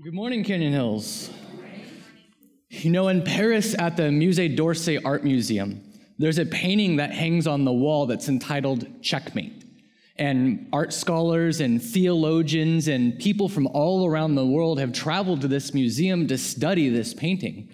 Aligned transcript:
Good 0.00 0.14
morning, 0.14 0.44
Canyon 0.44 0.72
Hills. 0.72 1.28
You 2.70 2.90
know, 2.90 3.08
in 3.08 3.24
Paris 3.24 3.74
at 3.76 3.96
the 3.96 4.04
Musée 4.04 4.54
d'Orsay 4.54 5.04
Art 5.04 5.24
Museum, 5.24 5.82
there's 6.20 6.38
a 6.38 6.46
painting 6.46 6.98
that 6.98 7.10
hangs 7.10 7.48
on 7.48 7.64
the 7.64 7.72
wall 7.72 8.06
that's 8.06 8.28
entitled 8.28 8.86
Checkmate. 9.02 9.64
And 10.14 10.68
art 10.72 10.92
scholars 10.92 11.58
and 11.58 11.82
theologians 11.82 12.86
and 12.86 13.18
people 13.18 13.48
from 13.48 13.66
all 13.66 14.06
around 14.06 14.36
the 14.36 14.46
world 14.46 14.78
have 14.78 14.92
traveled 14.92 15.40
to 15.40 15.48
this 15.48 15.74
museum 15.74 16.28
to 16.28 16.38
study 16.38 16.88
this 16.90 17.12
painting. 17.12 17.68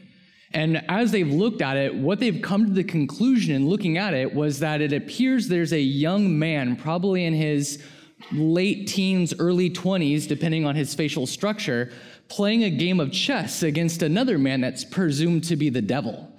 And 0.55 0.83
as 0.89 1.13
they've 1.13 1.31
looked 1.31 1.61
at 1.61 1.77
it, 1.77 1.95
what 1.95 2.21
they've 2.21 2.41
come 2.41 2.65
to 2.65 2.73
the 2.73 2.85
conclusion 2.85 3.55
in 3.55 3.69
looking 3.69 3.99
at 3.99 4.15
it 4.15 4.35
was 4.35 4.61
that 4.61 4.81
it 4.81 4.95
appears 4.95 5.49
there's 5.49 5.75
a 5.75 5.81
young 5.81 6.39
man, 6.39 6.77
probably 6.77 7.27
in 7.27 7.35
his 7.35 7.85
late 8.33 8.87
teens, 8.87 9.35
early 9.39 9.71
20s, 9.71 10.27
depending 10.27 10.65
on 10.65 10.75
his 10.75 10.95
facial 10.95 11.27
structure, 11.27 11.93
playing 12.29 12.65
a 12.65 12.71
game 12.71 13.01
of 13.01 13.13
chess 13.13 13.63
against 13.63 14.03
another 14.03 14.39
man 14.39 14.61
that's 14.61 14.85
presumed 14.85 15.45
to 15.45 15.57
be 15.57 15.69
the 15.69 15.83
devil. 15.83 16.31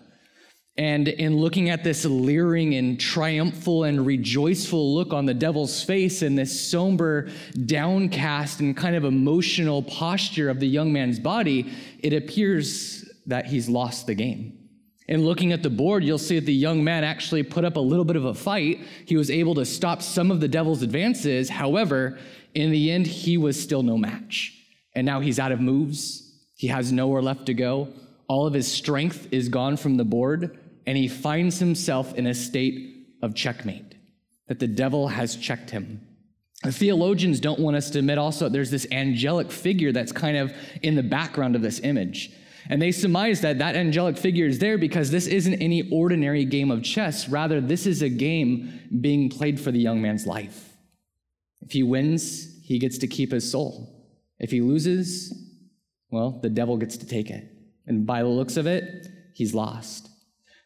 And 0.78 1.08
in 1.08 1.38
looking 1.38 1.70
at 1.70 1.86
this 1.86 2.04
leering 2.04 2.76
and 2.76 3.00
triumphal 3.00 3.86
and 3.86 4.06
rejoiceful 4.06 4.94
look 4.94 5.14
on 5.14 5.26
the 5.26 5.34
devil's 5.34 5.82
face 5.82 6.22
and 6.22 6.38
this 6.38 6.70
somber, 6.70 7.30
downcast, 7.66 8.60
and 8.60 8.76
kind 8.76 8.96
of 8.96 9.06
emotional 9.06 9.84
posture 9.84 10.50
of 10.50 10.60
the 10.60 10.68
young 10.68 10.92
man's 10.92 11.18
body, 11.18 11.72
it 12.00 12.12
appears 12.12 13.10
that 13.26 13.46
he's 13.46 13.70
lost 13.70 14.06
the 14.06 14.16
game. 14.16 14.58
And 15.08 15.24
looking 15.24 15.54
at 15.54 15.64
the 15.64 15.70
board, 15.70 16.04
you'll 16.04 16.18
see 16.18 16.40
that 16.40 16.46
the 16.46 16.54
young 16.54 16.84
man 16.84 17.06
actually 17.06 17.44
put 17.44 17.64
up 17.64 17.78
a 17.78 17.80
little 17.80 18.06
bit 18.06 18.18
of 18.18 18.26
a 18.26 18.34
fight. 18.34 18.82
He 19.06 19.16
was 19.16 19.32
able 19.32 19.56
to 19.56 19.64
stop 19.64 20.02
some 20.02 20.30
of 20.30 20.42
the 20.42 20.48
devil's 20.48 20.82
advances. 20.82 21.48
However, 21.48 22.18
in 22.54 22.72
the 22.72 22.92
end, 22.92 23.08
he 23.08 23.38
was 23.38 23.62
still 23.62 23.84
no 23.84 23.98
match 23.98 24.56
and 24.96 25.06
now 25.06 25.20
he's 25.20 25.40
out 25.40 25.52
of 25.52 25.60
moves. 25.60 26.34
He 26.56 26.68
has 26.68 26.92
nowhere 26.92 27.22
left 27.22 27.46
to 27.48 27.54
go. 27.54 27.90
All 28.28 28.48
of 28.48 28.54
his 28.54 28.72
strength 28.72 29.28
is 29.32 29.50
gone 29.50 29.78
from 29.78 29.98
the 29.98 30.06
board, 30.06 30.58
and 30.88 30.98
he 30.98 31.08
finds 31.08 31.60
himself 31.60 32.14
in 32.16 32.28
a 32.28 32.34
state 32.34 33.08
of 33.22 33.36
checkmate, 33.36 33.96
that 34.48 34.60
the 34.60 34.68
devil 34.68 35.10
has 35.10 35.36
checked 35.36 35.70
him. 35.70 36.02
The 36.64 36.72
theologians 36.72 37.40
don't 37.40 37.60
want 37.60 37.76
us 37.76 37.90
to 37.92 38.00
admit 38.00 38.18
also 38.18 38.50
there's 38.50 38.72
this 38.72 38.88
angelic 38.92 39.52
figure 39.52 39.92
that's 39.92 40.12
kind 40.12 40.38
of 40.38 40.54
in 40.82 40.96
the 40.96 41.04
background 41.04 41.56
of 41.56 41.62
this 41.62 41.80
image. 41.82 42.32
And 42.68 42.82
they 42.82 42.92
surmise 42.92 43.42
that 43.42 43.60
that 43.60 43.76
angelic 43.76 44.18
figure 44.18 44.48
is 44.48 44.58
there 44.58 44.78
because 44.78 45.12
this 45.12 45.28
isn't 45.28 45.62
any 45.62 45.88
ordinary 45.92 46.46
game 46.46 46.72
of 46.72 46.82
chess. 46.82 47.30
Rather, 47.30 47.62
this 47.62 47.86
is 47.86 48.02
a 48.02 48.10
game 48.10 48.80
being 49.02 49.30
played 49.30 49.60
for 49.60 49.72
the 49.72 49.80
young 49.80 50.02
man's 50.02 50.26
life. 50.26 50.74
If 51.62 51.74
he 51.74 51.84
wins, 51.84 52.60
he 52.64 52.80
gets 52.80 52.98
to 53.00 53.08
keep 53.08 53.32
his 53.32 53.50
soul. 53.50 53.95
If 54.40 54.52
he 54.52 54.62
loses, 54.62 55.34
well, 56.12 56.40
the 56.42 56.50
devil 56.50 56.78
gets 56.78 56.98
to 56.98 57.06
take 57.06 57.30
it. 57.30 57.52
And 57.88 58.06
by 58.06 58.22
the 58.22 58.30
looks 58.30 58.58
of 58.58 58.68
it, 58.68 59.08
he's 59.34 59.54
lost. 59.54 60.10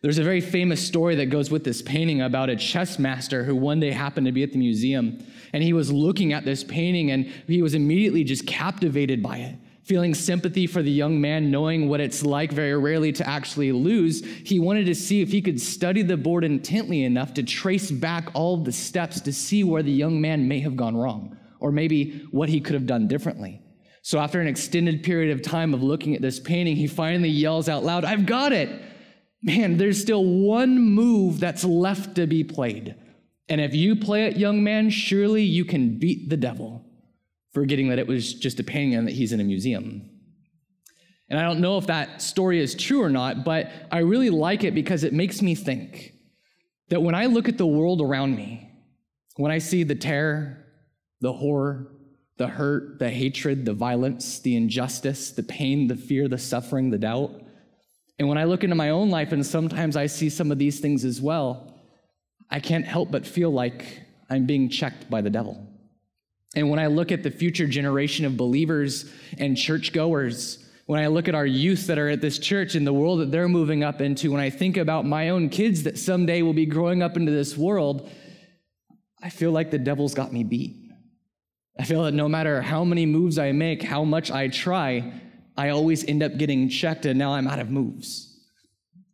There's 0.02 0.18
a 0.18 0.24
very 0.24 0.40
famous 0.40 0.86
story 0.86 1.16
that 1.16 1.26
goes 1.26 1.52
with 1.52 1.66
this 1.66 1.82
painting 1.82 2.22
about 2.22 2.50
a 2.50 2.56
chess 2.56 2.98
master 2.98 3.44
who 3.44 3.54
one 3.54 3.82
day 3.82 3.92
happened 3.92 4.28
to 4.28 4.32
be 4.32 4.44
at 4.44 4.54
the 4.54 4.58
museum. 4.58 5.20
And 5.52 5.62
he 5.62 5.74
was 5.74 5.92
looking 5.92 6.32
at 6.32 6.46
this 6.46 6.64
painting 6.64 7.12
and 7.12 7.26
he 7.48 7.62
was 7.62 7.74
immediately 7.74 8.24
just 8.24 8.48
captivated 8.48 9.22
by 9.22 9.40
it. 9.40 9.56
Feeling 9.84 10.14
sympathy 10.14 10.68
for 10.68 10.82
the 10.82 10.92
young 10.92 11.20
man, 11.20 11.52
knowing 11.52 11.90
what 11.90 12.00
it's 12.00 12.24
like 12.24 12.52
very 12.52 12.78
rarely 12.78 13.12
to 13.12 13.28
actually 13.28 13.72
lose, 13.72 14.24
he 14.24 14.60
wanted 14.60 14.86
to 14.86 14.96
see 14.96 15.22
if 15.22 15.32
he 15.32 15.42
could 15.42 15.60
study 15.60 16.04
the 16.04 16.16
board 16.16 16.44
intently 16.46 17.04
enough 17.04 17.34
to 17.34 17.44
trace 17.44 17.92
back 17.92 18.30
all 18.36 18.56
the 18.56 18.72
steps 18.72 19.20
to 19.22 19.34
see 19.34 19.64
where 19.64 19.84
the 19.84 19.92
young 19.92 20.22
man 20.22 20.48
may 20.48 20.60
have 20.60 20.78
gone 20.78 20.96
wrong 20.96 21.39
or 21.60 21.72
maybe 21.72 22.26
what 22.32 22.50
he 22.50 22.62
could 22.62 22.74
have 22.74 22.86
done 22.86 23.08
differently. 23.08 23.62
So, 24.02 24.20
after 24.20 24.40
an 24.40 24.48
extended 24.48 25.04
period 25.04 25.32
of 25.32 25.42
time 25.42 25.74
of 25.74 25.84
looking 25.84 26.16
at 26.16 26.22
this 26.22 26.40
painting, 26.40 26.76
he 26.76 26.88
finally 26.88 27.30
yells 27.30 27.68
out 27.68 27.84
loud, 27.84 28.06
I've 28.06 28.26
got 28.26 28.52
it! 28.52 28.70
Man, 29.42 29.78
there's 29.78 30.02
still 30.02 30.24
one 30.24 30.80
move 30.80 31.40
that's 31.40 31.64
left 31.64 32.16
to 32.16 32.28
be 32.28 32.44
played. 32.44 32.96
And 33.48 33.60
if 33.60 33.74
you 33.74 33.96
play 33.96 34.26
it, 34.26 34.38
young 34.38 34.64
man, 34.64 34.90
surely 34.90 35.44
you 35.44 35.66
can 35.66 35.98
beat 35.98 36.30
the 36.30 36.38
devil, 36.38 36.86
forgetting 37.54 37.90
that 37.90 38.00
it 38.00 38.08
was 38.08 38.34
just 38.34 38.60
a 38.60 38.64
painting 38.64 38.96
and 38.96 39.08
that 39.08 39.14
he's 39.14 39.32
in 39.32 39.40
a 39.40 39.46
museum. 39.46 40.10
And 41.30 41.40
I 41.40 41.44
don't 41.44 41.62
know 41.62 41.78
if 41.78 41.88
that 41.88 42.22
story 42.22 42.60
is 42.60 42.76
true 42.76 43.02
or 43.02 43.10
not, 43.10 43.44
but 43.44 43.72
I 43.92 44.00
really 44.00 44.30
like 44.30 44.64
it 44.64 44.74
because 44.74 45.04
it 45.04 45.14
makes 45.14 45.42
me 45.42 45.56
think 45.56 46.14
that 46.90 47.02
when 47.02 47.16
I 47.16 47.28
look 47.28 47.48
at 47.48 47.58
the 47.58 47.68
world 47.68 48.02
around 48.02 48.36
me, 48.36 48.70
when 49.36 49.52
I 49.52 49.60
see 49.60 49.84
the 49.84 49.96
terror, 49.96 50.59
the 51.22 51.34
horror, 51.34 51.92
the 52.38 52.48
hurt, 52.48 53.00
the 53.00 53.10
hatred, 53.10 53.66
the 53.66 53.74
violence, 53.74 54.40
the 54.40 54.56
injustice, 54.56 55.32
the 55.32 55.44
pain, 55.44 55.88
the 55.88 55.96
fear, 55.96 56.28
the 56.28 56.38
suffering, 56.38 56.90
the 56.90 56.98
doubt. 56.98 57.32
And 58.18 58.28
when 58.28 58.38
I 58.38 58.46
look 58.46 58.64
into 58.64 58.76
my 58.76 58.90
own 58.90 59.10
life 59.10 59.32
and 59.32 59.46
sometimes 59.46 59.96
I 59.96 60.08
see 60.08 60.30
some 60.30 60.52
of 60.52 60.58
these 60.58 60.80
things 60.80 61.06
as 61.06 61.22
well, 61.22 61.74
I 62.50 62.60
can't 62.60 62.86
help 62.86 63.12
but 63.12 63.26
feel 63.26 63.52
like 63.52 64.02
I'm 64.30 64.46
being 64.46 64.70
checked 64.70 65.10
by 65.10 65.22
the 65.22 65.30
devil. 65.30 65.66
And 66.56 66.70
when 66.70 66.80
I 66.80 66.88
look 66.88 67.12
at 67.12 67.24
the 67.24 67.32
future 67.32 67.68
generation 67.68 68.26
of 68.26 68.38
believers 68.38 69.12
and 69.38 69.56
churchgoers, 69.56 70.66
when 70.86 71.00
I 71.00 71.08
look 71.08 71.28
at 71.28 71.36
our 71.36 71.46
youth 71.46 71.88
that 71.88 72.00
are 72.00 72.10
at 72.10 72.22
this 72.22 72.40
church 72.40 72.74
and 72.74 72.88
the 72.88 72.94
world 72.94 73.20
that 73.20 73.32
they're 73.32 73.48
moving 73.48 73.84
up 73.84 74.02
into, 74.02 74.32
when 74.32 74.42
I 74.42 74.50
think 74.50 74.76
about 74.76 75.06
my 75.06 75.30
own 75.30 75.50
kids 75.50 75.84
that 75.84 76.00
someday 76.00 76.42
will 76.42 76.54
be 76.54 76.66
growing 76.66 77.04
up 77.04 77.16
into 77.16 77.32
this 77.32 77.56
world, 77.56 78.10
I 79.22 79.30
feel 79.30 79.52
like 79.52 79.70
the 79.70 79.78
devil's 79.78 80.16
got 80.16 80.34
me 80.34 80.44
beat. 80.44 80.79
I 81.80 81.84
feel 81.84 82.04
that 82.04 82.14
no 82.14 82.28
matter 82.28 82.62
how 82.62 82.84
many 82.84 83.06
moves 83.06 83.40
I 83.40 83.54
make, 83.54 83.82
how 83.82 84.04
much 84.04 84.30
I 84.30 84.50
try, 84.50 85.14
I 85.58 85.70
always 85.70 86.04
end 86.04 86.22
up 86.22 86.38
getting 86.38 86.68
checked, 86.68 87.06
and 87.06 87.18
now 87.18 87.34
I'm 87.34 87.48
out 87.48 87.60
of 87.60 87.70
moves. 87.70 88.38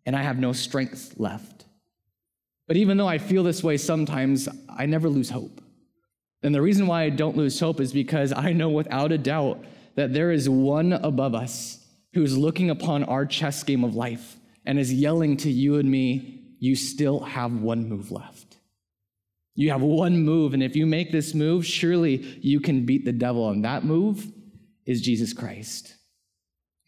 And 0.08 0.16
I 0.16 0.24
have 0.24 0.40
no 0.40 0.52
strength 0.52 1.14
left. 1.18 1.66
But 2.68 2.78
even 2.78 2.98
though 2.98 3.08
I 3.08 3.20
feel 3.20 3.44
this 3.44 3.64
way 3.64 3.78
sometimes, 3.78 4.50
I 4.68 4.88
never 4.88 5.10
lose 5.10 5.30
hope. 5.30 5.62
And 6.42 6.56
the 6.56 6.62
reason 6.62 6.88
why 6.88 7.04
I 7.04 7.10
don't 7.10 7.38
lose 7.38 7.60
hope 7.60 7.80
is 7.80 7.94
because 7.94 8.34
I 8.34 8.52
know 8.52 8.70
without 8.70 9.12
a 9.12 9.18
doubt 9.20 9.64
that 9.94 10.14
there 10.14 10.32
is 10.32 10.50
one 10.50 10.94
above 10.94 11.36
us 11.36 11.86
who 12.14 12.24
is 12.24 12.36
looking 12.36 12.72
upon 12.72 13.04
our 13.04 13.28
chess 13.28 13.64
game 13.64 13.84
of 13.84 13.96
life 13.96 14.38
and 14.66 14.80
is 14.80 14.92
yelling 14.92 15.38
to 15.38 15.52
you 15.52 15.78
and 15.78 15.90
me, 15.90 16.42
You 16.60 16.76
still 16.76 17.20
have 17.20 17.62
one 17.62 17.88
move 17.88 18.12
left. 18.12 18.45
You 19.56 19.72
have 19.72 19.82
one 19.82 20.20
move, 20.20 20.54
and 20.54 20.62
if 20.62 20.76
you 20.76 20.86
make 20.86 21.12
this 21.12 21.34
move, 21.34 21.66
surely 21.66 22.18
you 22.42 22.60
can 22.60 22.86
beat 22.86 23.06
the 23.06 23.14
devil. 23.14 23.50
And 23.50 23.64
that 23.64 23.86
move 23.86 24.32
is 24.86 25.02
Jesus 25.02 25.34
Christ. 25.34 25.96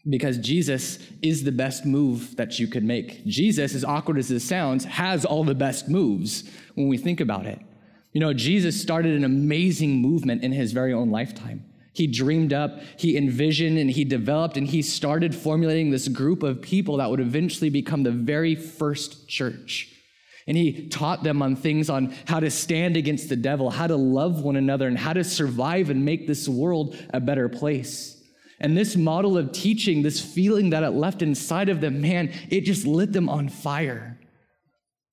Because 0.08 0.38
Jesus 0.38 0.98
is 1.22 1.44
the 1.44 1.52
best 1.52 1.84
move 1.84 2.36
that 2.36 2.58
you 2.58 2.66
could 2.66 2.84
make. 2.84 3.24
Jesus, 3.26 3.74
as 3.74 3.84
awkward 3.84 4.18
as 4.18 4.28
this 4.28 4.44
sounds, 4.44 4.84
has 4.84 5.24
all 5.24 5.44
the 5.44 5.54
best 5.54 5.88
moves 5.88 6.44
when 6.74 6.88
we 6.88 6.98
think 6.98 7.20
about 7.20 7.46
it. 7.46 7.58
You 8.12 8.20
know, 8.20 8.32
Jesus 8.32 8.80
started 8.80 9.16
an 9.16 9.24
amazing 9.24 9.96
movement 9.96 10.42
in 10.42 10.52
his 10.52 10.72
very 10.72 10.92
own 10.92 11.10
lifetime. 11.10 11.64
He 11.92 12.06
dreamed 12.06 12.52
up, 12.52 12.80
he 12.96 13.16
envisioned, 13.16 13.76
and 13.76 13.90
he 13.90 14.04
developed, 14.04 14.56
and 14.56 14.66
he 14.66 14.82
started 14.82 15.34
formulating 15.34 15.90
this 15.90 16.06
group 16.06 16.42
of 16.42 16.62
people 16.62 16.98
that 16.98 17.10
would 17.10 17.20
eventually 17.20 17.70
become 17.70 18.02
the 18.02 18.12
very 18.12 18.54
first 18.54 19.28
church. 19.28 19.94
And 20.48 20.56
he 20.56 20.88
taught 20.88 21.22
them 21.22 21.42
on 21.42 21.56
things 21.56 21.90
on 21.90 22.14
how 22.24 22.40
to 22.40 22.50
stand 22.50 22.96
against 22.96 23.28
the 23.28 23.36
devil, 23.36 23.68
how 23.68 23.86
to 23.86 23.96
love 23.96 24.42
one 24.42 24.56
another, 24.56 24.88
and 24.88 24.96
how 24.96 25.12
to 25.12 25.22
survive 25.22 25.90
and 25.90 26.06
make 26.06 26.26
this 26.26 26.48
world 26.48 26.96
a 27.12 27.20
better 27.20 27.50
place. 27.50 28.20
And 28.58 28.74
this 28.74 28.96
model 28.96 29.36
of 29.36 29.52
teaching, 29.52 30.02
this 30.02 30.22
feeling 30.22 30.70
that 30.70 30.82
it 30.82 30.92
left 30.92 31.20
inside 31.20 31.68
of 31.68 31.82
them, 31.82 32.00
man, 32.00 32.32
it 32.48 32.62
just 32.62 32.86
lit 32.86 33.12
them 33.12 33.28
on 33.28 33.50
fire. 33.50 34.18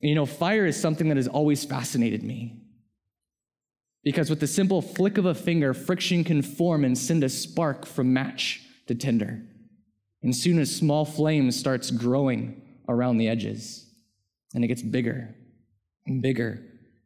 And 0.02 0.10
you 0.10 0.16
know, 0.16 0.26
fire 0.26 0.66
is 0.66 0.80
something 0.80 1.10
that 1.10 1.18
has 1.18 1.28
always 1.28 1.66
fascinated 1.66 2.24
me. 2.24 2.62
Because 4.06 4.30
with 4.30 4.40
the 4.40 4.48
simple 4.48 4.82
flick 4.82 5.18
of 5.18 5.26
a 5.26 5.36
finger, 5.36 5.74
friction 5.74 6.24
can 6.24 6.44
form 6.44 6.86
and 6.86 6.98
send 6.98 7.26
a 7.26 7.30
spark 7.30 7.86
from 7.86 8.14
match 8.14 8.62
to 8.88 8.96
tinder. 8.96 9.42
And 10.24 10.34
soon 10.34 10.60
a 10.60 10.66
small 10.66 11.04
flame 11.04 11.52
starts 11.52 11.92
growing 11.92 12.62
around 12.88 13.18
the 13.18 13.28
edges. 13.28 13.85
And 14.56 14.64
it 14.64 14.68
gets 14.68 14.82
bigger 14.82 15.36
and 16.08 16.22
bigger 16.22 16.64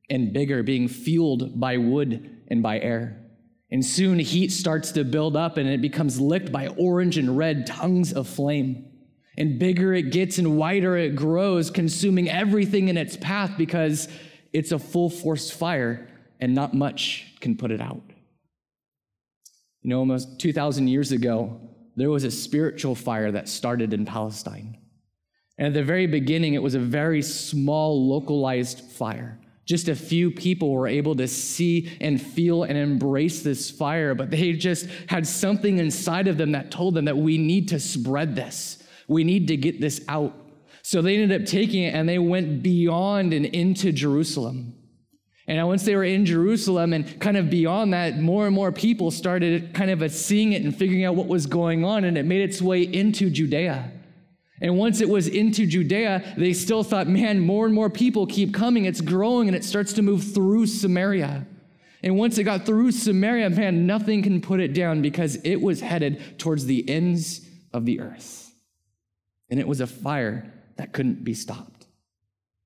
and 0.09 0.31
bigger, 0.33 0.63
being 0.63 0.87
fueled 0.87 1.59
by 1.59 1.77
wood 1.77 2.43
and 2.47 2.63
by 2.63 2.79
air. 2.79 3.25
And 3.71 3.85
soon 3.85 4.19
heat 4.19 4.51
starts 4.51 4.91
to 4.93 5.03
build 5.03 5.35
up 5.35 5.57
and 5.57 5.69
it 5.69 5.81
becomes 5.81 6.19
licked 6.19 6.51
by 6.51 6.67
orange 6.67 7.17
and 7.17 7.37
red 7.37 7.67
tongues 7.67 8.13
of 8.13 8.27
flame. 8.27 8.85
And 9.37 9.59
bigger 9.59 9.93
it 9.93 10.11
gets 10.11 10.37
and 10.37 10.57
wider 10.57 10.97
it 10.97 11.15
grows, 11.15 11.69
consuming 11.69 12.29
everything 12.29 12.87
in 12.87 12.97
its 12.97 13.15
path 13.17 13.51
because 13.57 14.07
it's 14.51 14.71
a 14.71 14.79
full 14.79 15.09
force 15.09 15.51
fire 15.51 16.07
and 16.39 16.55
not 16.55 16.73
much 16.73 17.35
can 17.39 17.55
put 17.55 17.71
it 17.71 17.81
out. 17.81 18.01
You 19.81 19.91
know, 19.91 19.99
almost 19.99 20.39
2,000 20.39 20.87
years 20.87 21.11
ago, 21.11 21.61
there 21.95 22.09
was 22.09 22.23
a 22.23 22.31
spiritual 22.31 22.95
fire 22.95 23.31
that 23.31 23.47
started 23.47 23.93
in 23.93 24.05
Palestine. 24.05 24.78
And 25.59 25.67
at 25.67 25.73
the 25.73 25.83
very 25.83 26.07
beginning, 26.07 26.53
it 26.53 26.63
was 26.63 26.73
a 26.73 26.79
very 26.79 27.21
small, 27.21 28.07
localized 28.07 28.79
fire, 28.79 29.37
Just 29.69 29.87
a 29.87 29.95
few 29.95 30.31
people 30.31 30.71
were 30.71 30.87
able 30.87 31.15
to 31.17 31.27
see 31.27 31.91
and 32.01 32.19
feel 32.19 32.63
and 32.63 32.75
embrace 32.75 33.43
this 33.43 33.69
fire, 33.69 34.15
but 34.15 34.31
they 34.31 34.53
just 34.53 34.87
had 35.05 35.27
something 35.27 35.77
inside 35.77 36.27
of 36.27 36.39
them 36.39 36.53
that 36.53 36.71
told 36.71 36.95
them 36.95 37.05
that 37.05 37.17
we 37.17 37.37
need 37.37 37.67
to 37.69 37.79
spread 37.79 38.35
this. 38.35 38.81
We 39.07 39.23
need 39.23 39.47
to 39.49 39.57
get 39.57 39.79
this 39.79 40.03
out. 40.07 40.33
So 40.81 41.03
they 41.03 41.17
ended 41.21 41.39
up 41.39 41.47
taking 41.47 41.83
it 41.83 41.93
and 41.93 42.09
they 42.09 42.17
went 42.17 42.63
beyond 42.63 43.31
and 43.31 43.45
into 43.45 43.91
Jerusalem. 43.91 44.73
And 45.45 45.67
once 45.67 45.83
they 45.83 45.95
were 45.95 46.03
in 46.03 46.25
Jerusalem 46.25 46.91
and 46.91 47.19
kind 47.19 47.37
of 47.37 47.51
beyond 47.51 47.93
that, 47.93 48.17
more 48.17 48.47
and 48.47 48.55
more 48.55 48.71
people 48.71 49.11
started 49.11 49.75
kind 49.75 49.91
of 49.91 50.11
seeing 50.11 50.53
it 50.53 50.63
and 50.63 50.75
figuring 50.75 51.05
out 51.05 51.15
what 51.15 51.27
was 51.27 51.45
going 51.45 51.85
on, 51.85 52.05
and 52.05 52.17
it 52.17 52.25
made 52.25 52.41
its 52.41 52.59
way 52.59 52.81
into 52.81 53.29
Judea. 53.29 53.91
And 54.61 54.77
once 54.77 55.01
it 55.01 55.09
was 55.09 55.27
into 55.27 55.65
Judea, 55.65 56.33
they 56.37 56.53
still 56.53 56.83
thought, 56.83 57.07
man, 57.07 57.39
more 57.39 57.65
and 57.65 57.73
more 57.73 57.89
people 57.89 58.27
keep 58.27 58.53
coming. 58.53 58.85
It's 58.85 59.01
growing 59.01 59.47
and 59.47 59.55
it 59.55 59.63
starts 59.63 59.93
to 59.93 60.01
move 60.01 60.33
through 60.33 60.67
Samaria. 60.67 61.45
And 62.03 62.17
once 62.17 62.37
it 62.37 62.43
got 62.43 62.65
through 62.65 62.91
Samaria, 62.91 63.49
man, 63.49 63.85
nothing 63.85 64.23
can 64.23 64.41
put 64.41 64.59
it 64.59 64.73
down 64.73 65.01
because 65.01 65.35
it 65.43 65.57
was 65.57 65.81
headed 65.81 66.39
towards 66.39 66.65
the 66.65 66.87
ends 66.89 67.41
of 67.73 67.85
the 67.85 67.99
earth. 67.99 68.51
And 69.49 69.59
it 69.59 69.67
was 69.67 69.81
a 69.81 69.87
fire 69.87 70.53
that 70.77 70.93
couldn't 70.93 71.23
be 71.23 71.33
stopped. 71.33 71.87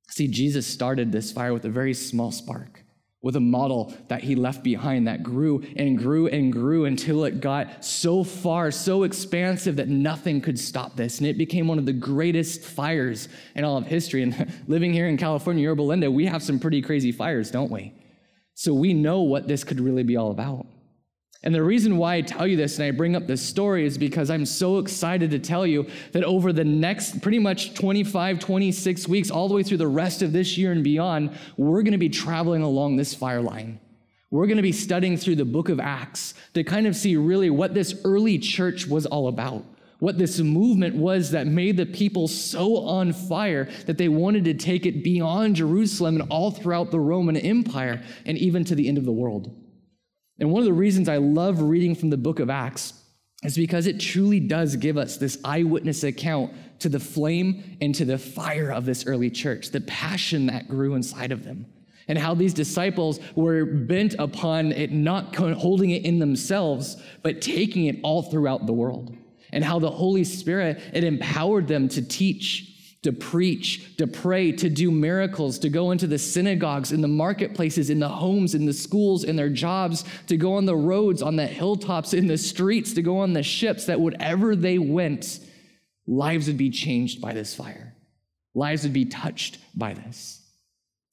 See, 0.10 0.28
Jesus 0.28 0.68
started 0.68 1.12
this 1.12 1.31
fire 1.31 1.54
with 1.54 1.66
a 1.66 1.69
very 1.69 1.94
small 1.94 2.31
spark 2.31 2.83
with 3.24 3.38
a 3.38 3.40
model 3.40 3.92
that 4.10 4.22
he 4.22 4.36
left 4.36 4.64
behind 4.64 5.08
that 5.08 5.24
grew 5.24 5.64
and 5.78 5.98
grew 5.98 6.28
and 6.28 6.52
grew 6.52 6.86
until 6.86 7.24
it 7.24 7.40
got 7.40 7.84
so 7.84 8.24
far, 8.24 8.70
so 8.70 9.04
expansive 9.04 9.78
that 9.78 9.88
nothing 9.88 10.42
could 10.42 10.60
stop 10.60 10.96
this. 10.98 11.20
And 11.20 11.28
it 11.28 11.38
became 11.38 11.68
one 11.68 11.80
of 11.80 11.86
the 11.86 11.94
greatest 11.94 12.62
fires 12.62 13.30
in 13.56 13.64
all 13.64 13.78
of 13.78 13.88
history. 13.88 14.22
And 14.24 14.54
living 14.68 14.92
here 14.94 15.08
in 15.08 15.18
California, 15.18 15.64
Yorba 15.64 15.81
Linda, 15.81 16.12
we 16.12 16.25
have 16.25 16.44
some 16.44 16.60
pretty 16.60 16.81
crazy 16.81 17.14
fires, 17.14 17.50
don't 17.50 17.72
we? 17.72 17.94
So 18.56 18.74
we 18.74 18.94
know 18.94 19.22
what 19.22 19.48
this 19.48 19.64
could 19.64 19.80
really 19.80 20.04
be 20.04 20.18
all 20.18 20.30
about. 20.30 20.68
And 21.44 21.54
the 21.54 21.64
reason 21.64 21.98
why 21.98 22.16
I 22.16 22.22
tell 22.22 22.48
you 22.48 22.56
this 22.56 22.78
and 22.80 22.86
I 22.86 22.92
bring 22.92 23.18
up 23.18 23.28
this 23.28 23.42
story 23.42 23.86
is 23.86 23.98
because 23.98 24.30
I'm 24.30 24.46
so 24.46 24.78
excited 24.78 25.32
to 25.32 25.40
tell 25.40 25.68
you 25.68 25.88
that 26.14 26.24
over 26.24 26.54
the 26.54 26.64
next 26.64 27.22
pretty 27.22 27.40
much 27.40 27.74
25, 27.74 28.40
26 28.40 29.08
weeks, 29.10 29.30
all 29.30 29.50
the 29.50 29.54
way 29.54 29.64
through 29.64 29.78
the 29.78 29.88
rest 29.88 30.22
of 30.22 30.32
this 30.32 30.58
year 30.58 30.72
and 30.72 30.86
beyond, 30.86 31.38
we're 31.58 31.84
going 31.84 31.92
to 31.92 31.98
be 31.98 32.08
traveling 32.08 32.62
along 32.62 32.96
this 32.96 33.14
fire 33.14 33.42
line. 33.42 33.80
We're 34.32 34.48
going 34.48 34.58
to 34.58 34.64
be 34.64 34.72
studying 34.72 35.18
through 35.18 35.36
the 35.36 35.46
book 35.46 35.68
of 35.70 35.80
Acts 35.82 36.34
to 36.54 36.64
kind 36.64 36.88
of 36.88 36.96
see 36.96 37.18
really 37.18 37.50
what 37.50 37.74
this 37.74 37.94
early 38.06 38.40
church 38.40 38.88
was 38.88 39.06
all 39.06 39.28
about. 39.28 39.66
What 40.00 40.18
this 40.18 40.40
movement 40.40 40.96
was 40.96 41.32
that 41.32 41.46
made 41.46 41.78
the 41.78 41.86
people 41.86 42.28
so 42.28 42.78
on 42.78 43.14
fire 43.14 43.70
that 43.86 43.98
they 43.98 44.10
wanted 44.10 44.46
to 44.46 44.54
take 44.54 44.86
it 44.86 45.04
beyond 45.04 45.58
Jerusalem 45.58 46.20
and 46.20 46.30
all 46.32 46.52
throughout 46.52 46.90
the 46.90 47.00
Roman 47.00 47.38
Empire 47.38 48.02
and 48.26 48.38
even 48.38 48.66
to 48.66 48.76
the 48.76 48.88
end 48.88 48.98
of 48.98 49.06
the 49.06 49.12
world. 49.12 49.56
And 50.40 50.52
one 50.52 50.62
of 50.62 50.66
the 50.66 50.74
reasons 50.74 51.08
I 51.10 51.18
love 51.18 51.62
reading 51.62 51.96
from 51.96 52.10
the 52.10 52.18
book 52.18 52.40
of 52.40 52.50
Acts 52.50 52.94
is 53.44 53.56
because 53.56 53.88
it 53.88 54.00
truly 54.00 54.40
does 54.40 54.76
give 54.76 54.98
us 54.98 55.18
this 55.18 55.38
eyewitness 55.44 56.04
account 56.04 56.54
to 56.80 56.90
the 56.90 57.00
flame 57.00 57.78
and 57.82 57.94
to 57.96 58.06
the 58.06 58.18
fire 58.18 58.72
of 58.72 58.86
this 58.86 59.06
early 59.06 59.30
church, 59.30 59.70
the 59.70 59.82
passion 59.82 60.48
that 60.48 60.68
grew 60.68 60.96
inside 60.96 61.32
of 61.32 61.44
them, 61.44 61.66
and 62.08 62.18
how 62.18 62.34
these 62.34 62.54
disciples 62.54 63.20
were 63.36 63.66
bent 63.66 64.16
upon 64.18 64.72
it 64.72 64.92
not 64.92 65.36
holding 65.36 65.92
it 65.92 66.06
in 66.06 66.20
themselves, 66.20 67.02
but 67.22 67.42
taking 67.42 67.86
it 67.86 68.00
all 68.04 68.24
throughout 68.24 68.66
the 68.66 68.74
world, 68.74 69.16
and 69.52 69.64
how 69.64 69.78
the 69.78 69.92
Holy 69.92 70.24
Spirit, 70.24 70.82
it 70.94 71.04
empowered 71.04 71.68
them 71.68 71.88
to 71.90 72.02
teach 72.02 72.73
to 73.04 73.12
preach, 73.12 73.96
to 73.98 74.08
pray, 74.08 74.52
to 74.52 74.70
do 74.70 74.90
miracles, 74.90 75.60
to 75.60 75.70
go 75.70 75.92
into 75.92 76.08
the 76.08 76.18
synagogues, 76.18 76.92
in 76.92 77.02
the 77.02 77.08
marketplaces, 77.08 77.90
in 77.90 78.00
the 78.00 78.10
homes, 78.10 78.56
in 78.56 78.66
the 78.66 78.74
schools, 78.74 79.24
in 79.24 79.36
their 79.36 79.50
jobs, 79.50 80.06
to 80.28 80.38
go 80.38 80.56
on 80.56 80.66
the 80.66 80.76
roads, 80.76 81.22
on 81.22 81.36
the 81.36 81.46
hilltops, 81.46 82.14
in 82.14 82.28
the 82.28 82.38
streets, 82.38 82.94
to 82.94 83.02
go 83.02 83.20
on 83.20 83.34
the 83.34 83.44
ships, 83.44 83.86
that 83.86 84.00
whatever 84.00 84.56
they 84.56 84.78
went, 84.80 85.40
lives 86.08 86.48
would 86.48 86.58
be 86.58 86.70
changed 86.70 87.22
by 87.22 87.34
this 87.34 87.54
fire. 87.54 87.94
Lives 88.56 88.84
would 88.84 88.94
be 88.94 89.06
touched 89.06 89.58
by 89.78 89.94
this. 89.94 90.40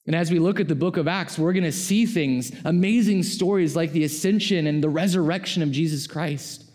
And 0.07 0.15
as 0.15 0.31
we 0.31 0.39
look 0.39 0.59
at 0.59 0.67
the 0.67 0.75
book 0.75 0.97
of 0.97 1.07
Acts, 1.07 1.37
we're 1.37 1.53
going 1.53 1.63
to 1.63 1.71
see 1.71 2.05
things, 2.05 2.51
amazing 2.65 3.23
stories 3.23 3.75
like 3.75 3.91
the 3.91 4.03
ascension 4.03 4.65
and 4.65 4.83
the 4.83 4.89
resurrection 4.89 5.61
of 5.61 5.71
Jesus 5.71 6.07
Christ. 6.07 6.70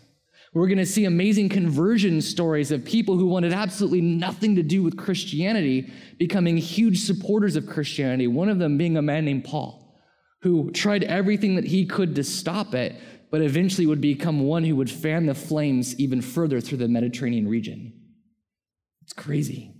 We're 0.53 0.67
going 0.67 0.77
to 0.77 0.85
see 0.85 1.05
amazing 1.05 1.49
conversion 1.49 2.21
stories 2.21 2.71
of 2.71 2.85
people 2.85 3.17
who 3.17 3.27
wanted 3.27 3.53
absolutely 3.53 4.01
nothing 4.01 4.55
to 4.55 4.63
do 4.63 4.81
with 4.81 4.97
Christianity 4.97 5.91
becoming 6.17 6.57
huge 6.57 7.01
supporters 7.01 7.55
of 7.55 7.67
Christianity. 7.67 8.27
One 8.27 8.49
of 8.49 8.57
them 8.57 8.77
being 8.77 8.97
a 8.97 9.01
man 9.01 9.25
named 9.25 9.43
Paul, 9.43 9.99
who 10.41 10.71
tried 10.71 11.03
everything 11.03 11.55
that 11.55 11.65
he 11.65 11.85
could 11.85 12.15
to 12.15 12.23
stop 12.23 12.73
it, 12.73 12.95
but 13.29 13.41
eventually 13.41 13.85
would 13.85 14.01
become 14.01 14.39
one 14.39 14.63
who 14.63 14.75
would 14.77 14.89
fan 14.89 15.25
the 15.25 15.35
flames 15.35 15.99
even 15.99 16.21
further 16.21 16.61
through 16.61 16.77
the 16.77 16.87
Mediterranean 16.87 17.47
region. 17.47 17.93
It's 19.03 19.13
crazy. 19.13 19.73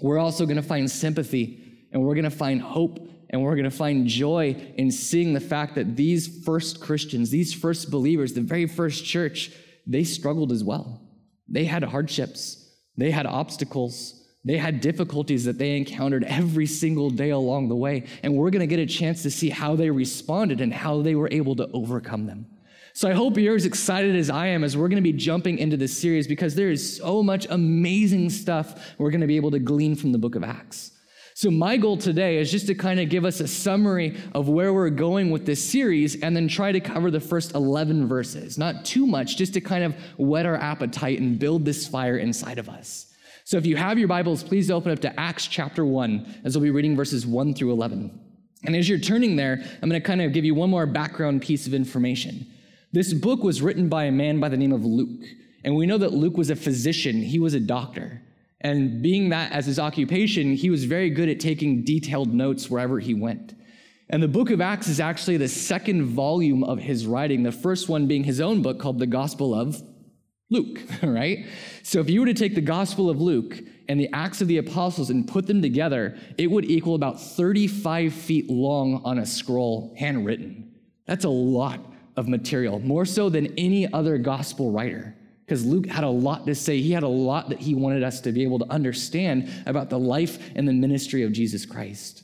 We're 0.00 0.18
also 0.18 0.44
going 0.44 0.56
to 0.56 0.62
find 0.62 0.90
sympathy 0.90 1.86
and 1.92 2.02
we're 2.02 2.14
going 2.14 2.24
to 2.24 2.30
find 2.30 2.60
hope 2.60 2.98
and 3.30 3.42
we're 3.42 3.54
going 3.54 3.64
to 3.64 3.70
find 3.70 4.06
joy 4.06 4.56
in 4.76 4.90
seeing 4.90 5.34
the 5.34 5.40
fact 5.40 5.76
that 5.76 5.96
these 5.96 6.42
first 6.44 6.80
Christians, 6.80 7.30
these 7.30 7.54
first 7.54 7.90
believers, 7.90 8.32
the 8.32 8.40
very 8.40 8.66
first 8.66 9.04
church, 9.04 9.52
they 9.86 10.04
struggled 10.04 10.52
as 10.52 10.64
well. 10.64 11.00
They 11.48 11.64
had 11.64 11.82
hardships, 11.82 12.70
they 12.96 13.10
had 13.10 13.26
obstacles, 13.26 14.20
they 14.44 14.56
had 14.56 14.80
difficulties 14.80 15.44
that 15.44 15.58
they 15.58 15.76
encountered 15.76 16.24
every 16.24 16.66
single 16.66 17.10
day 17.10 17.30
along 17.30 17.68
the 17.68 17.76
way. 17.76 18.06
And 18.22 18.34
we're 18.34 18.50
going 18.50 18.60
to 18.60 18.66
get 18.66 18.78
a 18.78 18.86
chance 18.86 19.22
to 19.22 19.30
see 19.30 19.50
how 19.50 19.76
they 19.76 19.90
responded 19.90 20.60
and 20.60 20.72
how 20.72 21.02
they 21.02 21.14
were 21.14 21.28
able 21.30 21.56
to 21.56 21.68
overcome 21.72 22.26
them. 22.26 22.46
So 22.92 23.08
I 23.08 23.12
hope 23.12 23.36
you're 23.36 23.54
as 23.54 23.66
excited 23.66 24.16
as 24.16 24.30
I 24.30 24.48
am 24.48 24.64
as 24.64 24.76
we're 24.76 24.88
going 24.88 24.96
to 24.96 25.02
be 25.02 25.12
jumping 25.12 25.58
into 25.58 25.76
this 25.76 25.96
series 25.96 26.26
because 26.26 26.54
there 26.54 26.70
is 26.70 26.96
so 26.96 27.22
much 27.22 27.46
amazing 27.50 28.30
stuff 28.30 28.94
we're 28.98 29.10
going 29.10 29.20
to 29.20 29.26
be 29.26 29.36
able 29.36 29.52
to 29.52 29.58
glean 29.58 29.94
from 29.94 30.12
the 30.12 30.18
book 30.18 30.34
of 30.34 30.42
Acts. 30.42 30.92
So, 31.40 31.50
my 31.50 31.78
goal 31.78 31.96
today 31.96 32.36
is 32.36 32.50
just 32.50 32.66
to 32.66 32.74
kind 32.74 33.00
of 33.00 33.08
give 33.08 33.24
us 33.24 33.40
a 33.40 33.48
summary 33.48 34.14
of 34.34 34.50
where 34.50 34.74
we're 34.74 34.90
going 34.90 35.30
with 35.30 35.46
this 35.46 35.64
series 35.64 36.20
and 36.20 36.36
then 36.36 36.48
try 36.48 36.70
to 36.70 36.80
cover 36.80 37.10
the 37.10 37.18
first 37.18 37.54
11 37.54 38.06
verses. 38.06 38.58
Not 38.58 38.84
too 38.84 39.06
much, 39.06 39.38
just 39.38 39.54
to 39.54 39.60
kind 39.62 39.82
of 39.82 39.96
whet 40.18 40.44
our 40.44 40.56
appetite 40.56 41.18
and 41.18 41.38
build 41.38 41.64
this 41.64 41.88
fire 41.88 42.18
inside 42.18 42.58
of 42.58 42.68
us. 42.68 43.06
So, 43.44 43.56
if 43.56 43.64
you 43.64 43.76
have 43.76 43.98
your 43.98 44.06
Bibles, 44.06 44.44
please 44.44 44.70
open 44.70 44.92
up 44.92 44.98
to 44.98 45.18
Acts 45.18 45.46
chapter 45.46 45.82
1, 45.82 46.42
as 46.44 46.58
we'll 46.58 46.64
be 46.64 46.70
reading 46.70 46.94
verses 46.94 47.26
1 47.26 47.54
through 47.54 47.72
11. 47.72 48.20
And 48.66 48.76
as 48.76 48.86
you're 48.86 48.98
turning 48.98 49.36
there, 49.36 49.62
I'm 49.82 49.88
going 49.88 49.98
to 49.98 50.06
kind 50.06 50.20
of 50.20 50.34
give 50.34 50.44
you 50.44 50.54
one 50.54 50.68
more 50.68 50.84
background 50.84 51.40
piece 51.40 51.66
of 51.66 51.72
information. 51.72 52.48
This 52.92 53.14
book 53.14 53.42
was 53.42 53.62
written 53.62 53.88
by 53.88 54.04
a 54.04 54.12
man 54.12 54.40
by 54.40 54.50
the 54.50 54.58
name 54.58 54.74
of 54.74 54.84
Luke. 54.84 55.24
And 55.64 55.74
we 55.74 55.86
know 55.86 55.96
that 55.96 56.12
Luke 56.12 56.36
was 56.36 56.50
a 56.50 56.54
physician, 56.54 57.22
he 57.22 57.38
was 57.38 57.54
a 57.54 57.60
doctor. 57.60 58.20
And 58.60 59.02
being 59.02 59.30
that 59.30 59.52
as 59.52 59.66
his 59.66 59.78
occupation, 59.78 60.54
he 60.54 60.70
was 60.70 60.84
very 60.84 61.10
good 61.10 61.28
at 61.28 61.40
taking 61.40 61.82
detailed 61.84 62.32
notes 62.32 62.68
wherever 62.68 62.98
he 62.98 63.14
went. 63.14 63.54
And 64.10 64.22
the 64.22 64.28
book 64.28 64.50
of 64.50 64.60
Acts 64.60 64.88
is 64.88 65.00
actually 65.00 65.36
the 65.36 65.48
second 65.48 66.04
volume 66.04 66.64
of 66.64 66.78
his 66.78 67.06
writing, 67.06 67.42
the 67.42 67.52
first 67.52 67.88
one 67.88 68.06
being 68.06 68.24
his 68.24 68.40
own 68.40 68.60
book 68.60 68.78
called 68.78 68.98
the 68.98 69.06
Gospel 69.06 69.54
of 69.54 69.80
Luke, 70.50 70.80
right? 71.02 71.46
So 71.82 72.00
if 72.00 72.10
you 72.10 72.20
were 72.20 72.26
to 72.26 72.34
take 72.34 72.54
the 72.54 72.60
Gospel 72.60 73.08
of 73.08 73.20
Luke 73.20 73.58
and 73.88 73.98
the 73.98 74.10
Acts 74.12 74.42
of 74.42 74.48
the 74.48 74.58
Apostles 74.58 75.10
and 75.10 75.26
put 75.26 75.46
them 75.46 75.62
together, 75.62 76.18
it 76.36 76.50
would 76.50 76.64
equal 76.64 76.96
about 76.96 77.20
35 77.20 78.12
feet 78.12 78.50
long 78.50 79.00
on 79.04 79.18
a 79.18 79.26
scroll, 79.26 79.94
handwritten. 79.96 80.72
That's 81.06 81.24
a 81.24 81.30
lot 81.30 81.80
of 82.16 82.28
material, 82.28 82.80
more 82.80 83.06
so 83.06 83.30
than 83.30 83.54
any 83.56 83.90
other 83.92 84.18
gospel 84.18 84.72
writer 84.72 85.16
because 85.50 85.66
Luke 85.66 85.86
had 85.86 86.04
a 86.04 86.08
lot 86.08 86.46
to 86.46 86.54
say. 86.54 86.80
He 86.80 86.92
had 86.92 87.02
a 87.02 87.08
lot 87.08 87.48
that 87.48 87.58
he 87.58 87.74
wanted 87.74 88.04
us 88.04 88.20
to 88.20 88.30
be 88.30 88.44
able 88.44 88.60
to 88.60 88.70
understand 88.70 89.50
about 89.66 89.90
the 89.90 89.98
life 89.98 90.38
and 90.54 90.68
the 90.68 90.72
ministry 90.72 91.24
of 91.24 91.32
Jesus 91.32 91.66
Christ. 91.66 92.22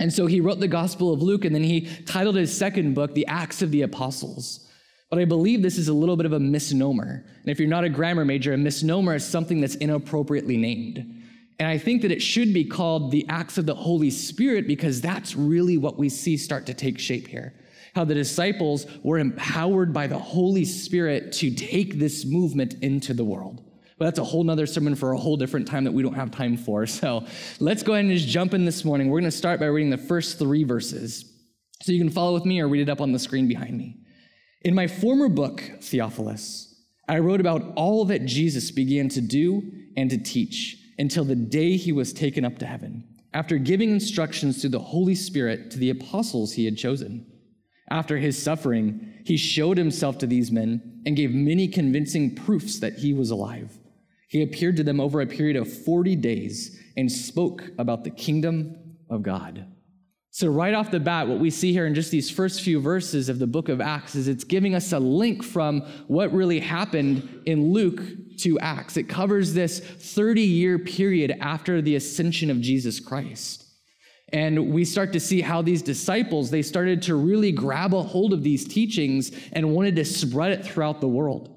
And 0.00 0.12
so 0.12 0.26
he 0.26 0.40
wrote 0.40 0.58
the 0.58 0.66
Gospel 0.66 1.12
of 1.12 1.22
Luke, 1.22 1.44
and 1.44 1.54
then 1.54 1.62
he 1.62 1.82
titled 2.06 2.34
his 2.34 2.52
second 2.52 2.94
book, 2.94 3.14
The 3.14 3.28
Acts 3.28 3.62
of 3.62 3.70
the 3.70 3.82
Apostles. 3.82 4.68
But 5.10 5.20
I 5.20 5.26
believe 5.26 5.62
this 5.62 5.78
is 5.78 5.86
a 5.86 5.94
little 5.94 6.16
bit 6.16 6.26
of 6.26 6.32
a 6.32 6.40
misnomer. 6.40 7.24
And 7.40 7.48
if 7.48 7.60
you're 7.60 7.68
not 7.68 7.84
a 7.84 7.88
grammar 7.88 8.24
major, 8.24 8.52
a 8.52 8.58
misnomer 8.58 9.14
is 9.14 9.24
something 9.24 9.60
that's 9.60 9.76
inappropriately 9.76 10.56
named. 10.56 11.22
And 11.60 11.68
I 11.68 11.78
think 11.78 12.02
that 12.02 12.10
it 12.10 12.20
should 12.20 12.52
be 12.52 12.64
called 12.64 13.12
the 13.12 13.24
Acts 13.28 13.58
of 13.58 13.66
the 13.66 13.76
Holy 13.76 14.10
Spirit 14.10 14.66
because 14.66 15.00
that's 15.00 15.36
really 15.36 15.78
what 15.78 15.98
we 15.98 16.08
see 16.08 16.36
start 16.36 16.66
to 16.66 16.74
take 16.74 16.98
shape 16.98 17.28
here 17.28 17.54
how 17.96 18.04
the 18.04 18.14
disciples 18.14 18.86
were 19.02 19.18
empowered 19.18 19.90
by 19.90 20.06
the 20.06 20.18
Holy 20.18 20.66
Spirit 20.66 21.32
to 21.32 21.50
take 21.50 21.98
this 21.98 22.26
movement 22.26 22.74
into 22.82 23.14
the 23.14 23.24
world. 23.24 23.64
But 23.98 24.04
that's 24.04 24.18
a 24.18 24.24
whole 24.24 24.44
nother 24.44 24.66
sermon 24.66 24.94
for 24.94 25.12
a 25.12 25.18
whole 25.18 25.38
different 25.38 25.66
time 25.66 25.84
that 25.84 25.92
we 25.92 26.02
don't 26.02 26.12
have 26.12 26.30
time 26.30 26.58
for. 26.58 26.86
So 26.86 27.24
let's 27.58 27.82
go 27.82 27.94
ahead 27.94 28.04
and 28.04 28.14
just 28.14 28.28
jump 28.28 28.52
in 28.52 28.66
this 28.66 28.84
morning. 28.84 29.08
We're 29.08 29.20
going 29.20 29.30
to 29.30 29.36
start 29.36 29.60
by 29.60 29.66
reading 29.66 29.88
the 29.88 29.96
first 29.96 30.38
three 30.38 30.62
verses. 30.62 31.24
So 31.80 31.90
you 31.90 31.98
can 31.98 32.10
follow 32.10 32.34
with 32.34 32.44
me 32.44 32.60
or 32.60 32.68
read 32.68 32.82
it 32.82 32.90
up 32.90 33.00
on 33.00 33.12
the 33.12 33.18
screen 33.18 33.48
behind 33.48 33.78
me. 33.78 33.96
In 34.60 34.74
my 34.74 34.88
former 34.88 35.30
book, 35.30 35.62
Theophilus, 35.80 36.74
I 37.08 37.20
wrote 37.20 37.40
about 37.40 37.72
all 37.76 38.04
that 38.04 38.26
Jesus 38.26 38.70
began 38.70 39.08
to 39.08 39.22
do 39.22 39.62
and 39.96 40.10
to 40.10 40.18
teach 40.18 40.76
until 40.98 41.24
the 41.24 41.34
day 41.34 41.78
he 41.78 41.92
was 41.92 42.12
taken 42.12 42.44
up 42.44 42.58
to 42.58 42.66
heaven 42.66 43.04
after 43.32 43.56
giving 43.56 43.88
instructions 43.88 44.60
through 44.60 44.70
the 44.70 44.80
Holy 44.80 45.14
Spirit 45.14 45.70
to 45.70 45.78
the 45.78 45.88
apostles 45.88 46.52
he 46.52 46.66
had 46.66 46.76
chosen. 46.76 47.32
After 47.90 48.18
his 48.18 48.40
suffering, 48.40 49.14
he 49.24 49.36
showed 49.36 49.78
himself 49.78 50.18
to 50.18 50.26
these 50.26 50.50
men 50.50 51.02
and 51.06 51.16
gave 51.16 51.30
many 51.32 51.68
convincing 51.68 52.34
proofs 52.34 52.80
that 52.80 52.94
he 52.94 53.12
was 53.12 53.30
alive. 53.30 53.78
He 54.28 54.42
appeared 54.42 54.76
to 54.76 54.82
them 54.82 55.00
over 55.00 55.20
a 55.20 55.26
period 55.26 55.56
of 55.56 55.72
40 55.72 56.16
days 56.16 56.80
and 56.96 57.10
spoke 57.10 57.70
about 57.78 58.02
the 58.04 58.10
kingdom 58.10 58.96
of 59.08 59.22
God. 59.22 59.66
So, 60.30 60.48
right 60.48 60.74
off 60.74 60.90
the 60.90 61.00
bat, 61.00 61.28
what 61.28 61.38
we 61.38 61.48
see 61.48 61.72
here 61.72 61.86
in 61.86 61.94
just 61.94 62.10
these 62.10 62.30
first 62.30 62.60
few 62.60 62.78
verses 62.78 63.30
of 63.30 63.38
the 63.38 63.46
book 63.46 63.70
of 63.70 63.80
Acts 63.80 64.14
is 64.14 64.28
it's 64.28 64.44
giving 64.44 64.74
us 64.74 64.92
a 64.92 64.98
link 64.98 65.42
from 65.42 65.80
what 66.08 66.32
really 66.32 66.60
happened 66.60 67.42
in 67.46 67.72
Luke 67.72 68.02
to 68.40 68.58
Acts. 68.58 68.98
It 68.98 69.08
covers 69.08 69.54
this 69.54 69.80
30 69.80 70.42
year 70.42 70.78
period 70.78 71.36
after 71.40 71.80
the 71.80 71.96
ascension 71.96 72.50
of 72.50 72.60
Jesus 72.60 73.00
Christ. 73.00 73.65
And 74.32 74.72
we 74.72 74.84
start 74.84 75.12
to 75.12 75.20
see 75.20 75.40
how 75.40 75.62
these 75.62 75.82
disciples, 75.82 76.50
they 76.50 76.62
started 76.62 77.02
to 77.02 77.14
really 77.14 77.52
grab 77.52 77.94
a 77.94 78.02
hold 78.02 78.32
of 78.32 78.42
these 78.42 78.64
teachings 78.64 79.30
and 79.52 79.74
wanted 79.74 79.96
to 79.96 80.04
spread 80.04 80.52
it 80.52 80.64
throughout 80.64 81.00
the 81.00 81.08
world. 81.08 81.52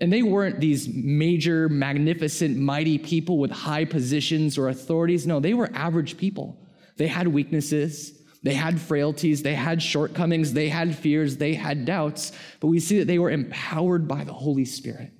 And 0.00 0.12
they 0.12 0.22
weren't 0.22 0.60
these 0.60 0.88
major, 0.88 1.68
magnificent, 1.68 2.56
mighty 2.56 2.98
people 2.98 3.38
with 3.38 3.50
high 3.50 3.84
positions 3.84 4.56
or 4.56 4.68
authorities. 4.68 5.26
No, 5.26 5.40
they 5.40 5.54
were 5.54 5.70
average 5.74 6.16
people. 6.16 6.64
They 6.96 7.08
had 7.08 7.28
weaknesses. 7.28 8.22
They 8.42 8.54
had 8.54 8.80
frailties, 8.80 9.42
they 9.42 9.54
had 9.54 9.80
shortcomings, 9.80 10.52
they 10.52 10.68
had 10.68 10.96
fears, 10.96 11.36
they 11.36 11.54
had 11.54 11.84
doubts, 11.84 12.32
but 12.58 12.66
we 12.66 12.80
see 12.80 12.98
that 12.98 13.04
they 13.04 13.18
were 13.18 13.30
empowered 13.30 14.08
by 14.08 14.24
the 14.24 14.32
Holy 14.32 14.64
Spirit 14.64 15.12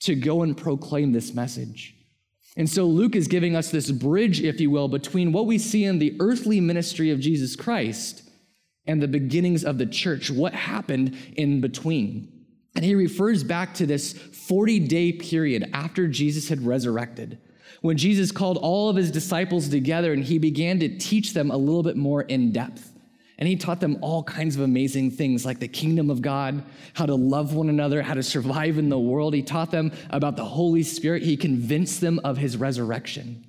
to 0.00 0.16
go 0.16 0.42
and 0.42 0.56
proclaim 0.56 1.12
this 1.12 1.32
message. 1.34 1.94
And 2.56 2.70
so 2.70 2.84
Luke 2.84 3.16
is 3.16 3.26
giving 3.26 3.56
us 3.56 3.70
this 3.70 3.90
bridge, 3.90 4.40
if 4.40 4.60
you 4.60 4.70
will, 4.70 4.88
between 4.88 5.32
what 5.32 5.46
we 5.46 5.58
see 5.58 5.84
in 5.84 5.98
the 5.98 6.16
earthly 6.20 6.60
ministry 6.60 7.10
of 7.10 7.20
Jesus 7.20 7.56
Christ 7.56 8.22
and 8.86 9.02
the 9.02 9.08
beginnings 9.08 9.64
of 9.64 9.78
the 9.78 9.86
church, 9.86 10.30
what 10.30 10.54
happened 10.54 11.16
in 11.36 11.60
between. 11.60 12.30
And 12.76 12.84
he 12.84 12.94
refers 12.94 13.42
back 13.42 13.74
to 13.74 13.86
this 13.86 14.12
40 14.12 14.80
day 14.80 15.12
period 15.12 15.68
after 15.72 16.06
Jesus 16.06 16.48
had 16.48 16.64
resurrected 16.64 17.38
when 17.84 17.98
Jesus 17.98 18.32
called 18.32 18.56
all 18.56 18.88
of 18.88 18.96
his 18.96 19.10
disciples 19.10 19.68
together 19.68 20.14
and 20.14 20.24
he 20.24 20.38
began 20.38 20.80
to 20.80 20.96
teach 20.96 21.34
them 21.34 21.50
a 21.50 21.56
little 21.58 21.82
bit 21.82 21.98
more 21.98 22.22
in 22.22 22.50
depth. 22.50 22.93
And 23.38 23.48
he 23.48 23.56
taught 23.56 23.80
them 23.80 23.98
all 24.00 24.22
kinds 24.22 24.54
of 24.54 24.62
amazing 24.62 25.10
things 25.10 25.44
like 25.44 25.58
the 25.58 25.68
kingdom 25.68 26.08
of 26.08 26.22
God, 26.22 26.62
how 26.92 27.06
to 27.06 27.14
love 27.14 27.54
one 27.54 27.68
another, 27.68 28.00
how 28.02 28.14
to 28.14 28.22
survive 28.22 28.78
in 28.78 28.88
the 28.88 28.98
world. 28.98 29.34
He 29.34 29.42
taught 29.42 29.70
them 29.70 29.92
about 30.10 30.36
the 30.36 30.44
Holy 30.44 30.84
Spirit. 30.84 31.22
He 31.22 31.36
convinced 31.36 32.00
them 32.00 32.20
of 32.22 32.36
his 32.36 32.56
resurrection. 32.56 33.44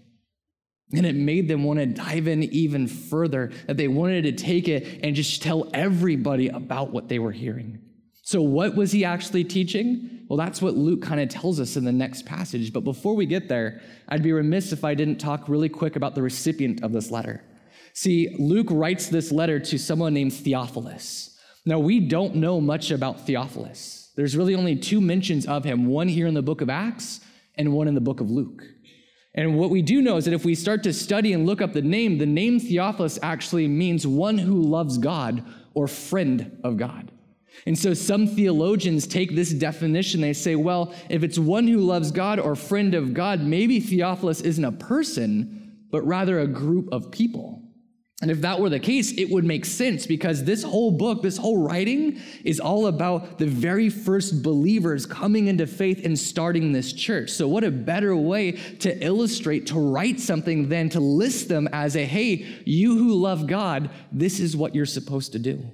And 0.92 1.06
it 1.06 1.16
made 1.16 1.48
them 1.48 1.64
want 1.64 1.80
to 1.80 1.86
dive 1.86 2.28
in 2.28 2.44
even 2.44 2.88
further, 2.88 3.52
that 3.68 3.78
they 3.78 3.88
wanted 3.88 4.24
to 4.24 4.32
take 4.32 4.68
it 4.68 5.02
and 5.04 5.16
just 5.16 5.42
tell 5.42 5.70
everybody 5.74 6.48
about 6.48 6.92
what 6.92 7.08
they 7.08 7.20
were 7.20 7.32
hearing. 7.32 7.80
So, 8.22 8.42
what 8.42 8.76
was 8.76 8.92
he 8.92 9.06
actually 9.06 9.44
teaching? 9.44 10.26
Well, 10.28 10.38
that's 10.38 10.62
what 10.62 10.76
Luke 10.76 11.04
kind 11.04 11.22
of 11.22 11.30
tells 11.30 11.60
us 11.60 11.76
in 11.76 11.86
the 11.86 11.92
next 11.92 12.26
passage. 12.26 12.74
But 12.74 12.84
before 12.84 13.16
we 13.16 13.28
get 13.28 13.48
there, 13.48 13.82
I'd 14.10 14.24
be 14.24 14.32
remiss 14.32 14.72
if 14.72 14.84
I 14.84 14.96
didn't 14.96 15.18
talk 15.18 15.48
really 15.48 15.70
quick 15.70 15.96
about 15.96 16.16
the 16.16 16.24
recipient 16.24 16.84
of 16.84 16.92
this 16.92 17.12
letter. 17.12 17.44
See, 17.98 18.36
Luke 18.38 18.68
writes 18.70 19.08
this 19.08 19.32
letter 19.32 19.58
to 19.58 19.80
someone 19.80 20.14
named 20.14 20.34
Theophilus. 20.34 21.40
Now, 21.66 21.80
we 21.80 22.02
don't 22.02 22.36
know 22.36 22.60
much 22.60 22.92
about 22.92 23.26
Theophilus. 23.26 24.12
There's 24.18 24.36
really 24.36 24.54
only 24.54 24.76
two 24.76 25.00
mentions 25.00 25.46
of 25.46 25.64
him 25.64 25.86
one 25.86 26.10
here 26.10 26.28
in 26.28 26.34
the 26.34 26.42
book 26.42 26.60
of 26.60 26.70
Acts 26.70 27.22
and 27.56 27.72
one 27.72 27.88
in 27.88 27.96
the 27.96 28.02
book 28.02 28.20
of 28.20 28.30
Luke. 28.30 28.64
And 29.34 29.58
what 29.58 29.70
we 29.70 29.82
do 29.82 30.02
know 30.02 30.18
is 30.18 30.26
that 30.26 30.34
if 30.34 30.44
we 30.44 30.56
start 30.56 30.84
to 30.84 30.92
study 30.92 31.32
and 31.32 31.46
look 31.46 31.62
up 31.62 31.72
the 31.72 31.82
name, 31.82 32.18
the 32.18 32.26
name 32.26 32.60
Theophilus 32.60 33.18
actually 33.24 33.70
means 33.70 34.06
one 34.06 34.38
who 34.38 34.62
loves 34.62 34.98
God 34.98 35.46
or 35.74 35.88
friend 35.88 36.60
of 36.66 36.76
God. 36.76 37.12
And 37.66 37.80
so 37.80 37.94
some 37.94 38.28
theologians 38.28 39.08
take 39.08 39.36
this 39.36 39.52
definition. 39.52 40.20
They 40.20 40.34
say, 40.34 40.58
well, 40.58 40.94
if 41.10 41.24
it's 41.24 41.40
one 41.40 41.70
who 41.70 41.80
loves 41.80 42.12
God 42.12 42.40
or 42.40 42.58
friend 42.58 42.94
of 42.94 43.14
God, 43.14 43.40
maybe 43.40 43.80
Theophilus 43.80 44.42
isn't 44.42 44.66
a 44.66 44.74
person, 44.74 45.78
but 45.92 46.02
rather 46.06 46.42
a 46.42 46.48
group 46.48 46.90
of 46.92 47.10
people. 47.10 47.62
And 48.22 48.32
if 48.32 48.42
that 48.42 48.62
were 48.62 48.70
the 48.70 48.80
case, 48.80 49.12
it 49.12 49.30
would 49.30 49.44
make 49.44 49.66
sense 49.66 50.08
because 50.08 50.46
this 50.46 50.64
whole 50.64 50.92
book, 50.92 51.22
this 51.22 51.36
whole 51.36 51.68
writing 51.68 52.22
is 52.46 52.62
all 52.62 52.88
about 52.88 53.40
the 53.40 53.46
very 53.46 53.90
first 53.90 54.42
believers 54.42 55.06
coming 55.06 55.48
into 55.48 55.68
faith 55.68 56.06
and 56.06 56.18
starting 56.18 56.72
this 56.72 56.94
church. 56.94 57.32
So, 57.32 57.46
what 57.46 57.66
a 57.66 57.72
better 57.72 58.16
way 58.16 58.54
to 58.80 59.06
illustrate, 59.06 59.68
to 59.68 59.80
write 59.80 60.22
something 60.22 60.70
than 60.70 60.90
to 60.92 61.02
list 61.02 61.50
them 61.50 61.68
as 61.74 61.98
a 61.98 62.06
hey, 62.06 62.46
you 62.64 62.98
who 62.98 63.14
love 63.16 63.48
God, 63.48 63.90
this 64.14 64.40
is 64.40 64.56
what 64.56 64.74
you're 64.74 64.86
supposed 64.86 65.34
to 65.34 65.40
do. 65.40 65.66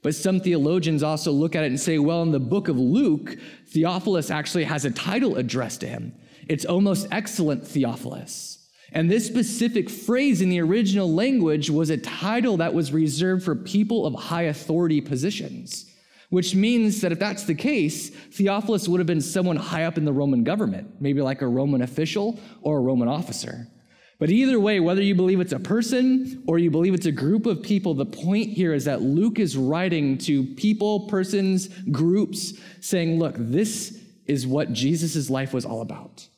But 0.00 0.14
some 0.14 0.38
theologians 0.38 1.02
also 1.02 1.32
look 1.32 1.56
at 1.56 1.64
it 1.64 1.68
and 1.68 1.80
say, 1.80 1.98
well, 1.98 2.22
in 2.22 2.30
the 2.30 2.38
book 2.38 2.68
of 2.68 2.78
Luke, 2.78 3.36
Theophilus 3.68 4.30
actually 4.30 4.64
has 4.64 4.84
a 4.84 4.90
title 4.90 5.36
addressed 5.36 5.80
to 5.80 5.88
him. 5.88 6.14
It's 6.46 6.66
almost 6.66 7.08
excellent 7.10 7.66
Theophilus. 7.66 8.63
And 8.92 9.10
this 9.10 9.26
specific 9.26 9.90
phrase 9.90 10.40
in 10.40 10.50
the 10.50 10.60
original 10.60 11.12
language 11.12 11.70
was 11.70 11.90
a 11.90 11.96
title 11.96 12.58
that 12.58 12.74
was 12.74 12.92
reserved 12.92 13.44
for 13.44 13.54
people 13.54 14.06
of 14.06 14.14
high 14.14 14.42
authority 14.42 15.00
positions, 15.00 15.90
which 16.30 16.54
means 16.54 17.00
that 17.00 17.12
if 17.12 17.18
that's 17.18 17.44
the 17.44 17.54
case, 17.54 18.10
Theophilus 18.10 18.88
would 18.88 19.00
have 19.00 19.06
been 19.06 19.20
someone 19.20 19.56
high 19.56 19.84
up 19.84 19.98
in 19.98 20.04
the 20.04 20.12
Roman 20.12 20.44
government, 20.44 21.00
maybe 21.00 21.22
like 21.22 21.42
a 21.42 21.48
Roman 21.48 21.82
official 21.82 22.38
or 22.62 22.78
a 22.78 22.82
Roman 22.82 23.08
officer. 23.08 23.66
But 24.18 24.30
either 24.30 24.60
way, 24.60 24.78
whether 24.78 25.02
you 25.02 25.14
believe 25.14 25.40
it's 25.40 25.52
a 25.52 25.58
person 25.58 26.44
or 26.46 26.58
you 26.58 26.70
believe 26.70 26.94
it's 26.94 27.06
a 27.06 27.12
group 27.12 27.46
of 27.46 27.62
people, 27.62 27.94
the 27.94 28.06
point 28.06 28.50
here 28.50 28.72
is 28.72 28.84
that 28.84 29.02
Luke 29.02 29.38
is 29.38 29.56
writing 29.56 30.18
to 30.18 30.44
people, 30.44 31.08
persons, 31.08 31.68
groups, 31.90 32.54
saying, 32.80 33.18
look, 33.18 33.34
this 33.36 34.00
is 34.26 34.46
what 34.46 34.72
Jesus' 34.72 35.28
life 35.30 35.52
was 35.52 35.64
all 35.64 35.80
about. 35.80 36.28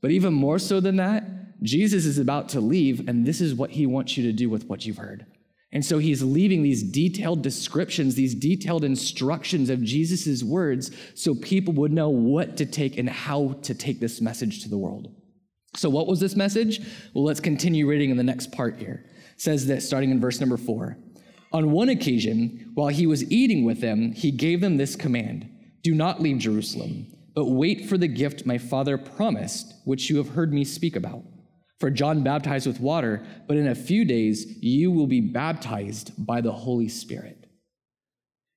But 0.00 0.12
even 0.12 0.32
more 0.32 0.58
so 0.58 0.78
than 0.78 0.96
that, 0.96 1.24
Jesus 1.62 2.04
is 2.04 2.18
about 2.18 2.48
to 2.50 2.60
leave, 2.60 3.08
and 3.08 3.26
this 3.26 3.40
is 3.40 3.54
what 3.54 3.70
he 3.70 3.86
wants 3.86 4.16
you 4.16 4.24
to 4.24 4.32
do 4.32 4.50
with 4.50 4.66
what 4.66 4.84
you've 4.84 4.98
heard. 4.98 5.26
And 5.72 5.84
so 5.84 5.98
he's 5.98 6.22
leaving 6.22 6.62
these 6.62 6.82
detailed 6.82 7.42
descriptions, 7.42 8.14
these 8.14 8.34
detailed 8.34 8.84
instructions 8.84 9.68
of 9.68 9.82
Jesus' 9.82 10.42
words 10.42 10.90
so 11.14 11.34
people 11.34 11.74
would 11.74 11.92
know 11.92 12.08
what 12.08 12.56
to 12.58 12.66
take 12.66 12.96
and 12.96 13.10
how 13.10 13.58
to 13.62 13.74
take 13.74 14.00
this 14.00 14.20
message 14.20 14.62
to 14.62 14.68
the 14.68 14.78
world. 14.78 15.14
So, 15.74 15.90
what 15.90 16.06
was 16.06 16.20
this 16.20 16.36
message? 16.36 16.80
Well, 17.12 17.24
let's 17.24 17.40
continue 17.40 17.86
reading 17.86 18.10
in 18.10 18.16
the 18.16 18.22
next 18.22 18.52
part 18.52 18.78
here. 18.78 19.04
It 19.34 19.40
says 19.40 19.66
this, 19.66 19.86
starting 19.86 20.10
in 20.10 20.20
verse 20.20 20.40
number 20.40 20.56
four. 20.56 20.96
On 21.52 21.72
one 21.72 21.90
occasion, 21.90 22.70
while 22.74 22.88
he 22.88 23.06
was 23.06 23.30
eating 23.30 23.64
with 23.64 23.80
them, 23.80 24.12
he 24.12 24.30
gave 24.30 24.60
them 24.60 24.76
this 24.76 24.96
command 24.96 25.48
Do 25.82 25.94
not 25.94 26.22
leave 26.22 26.38
Jerusalem, 26.38 27.06
but 27.34 27.46
wait 27.46 27.86
for 27.86 27.98
the 27.98 28.08
gift 28.08 28.46
my 28.46 28.56
father 28.56 28.96
promised, 28.96 29.74
which 29.84 30.08
you 30.08 30.16
have 30.16 30.30
heard 30.30 30.52
me 30.52 30.64
speak 30.64 30.96
about. 30.96 31.22
For 31.78 31.90
John 31.90 32.22
baptized 32.22 32.66
with 32.66 32.80
water, 32.80 33.22
but 33.46 33.56
in 33.56 33.68
a 33.68 33.74
few 33.74 34.04
days 34.04 34.62
you 34.62 34.90
will 34.90 35.06
be 35.06 35.20
baptized 35.20 36.12
by 36.16 36.40
the 36.40 36.52
Holy 36.52 36.88
Spirit. 36.88 37.46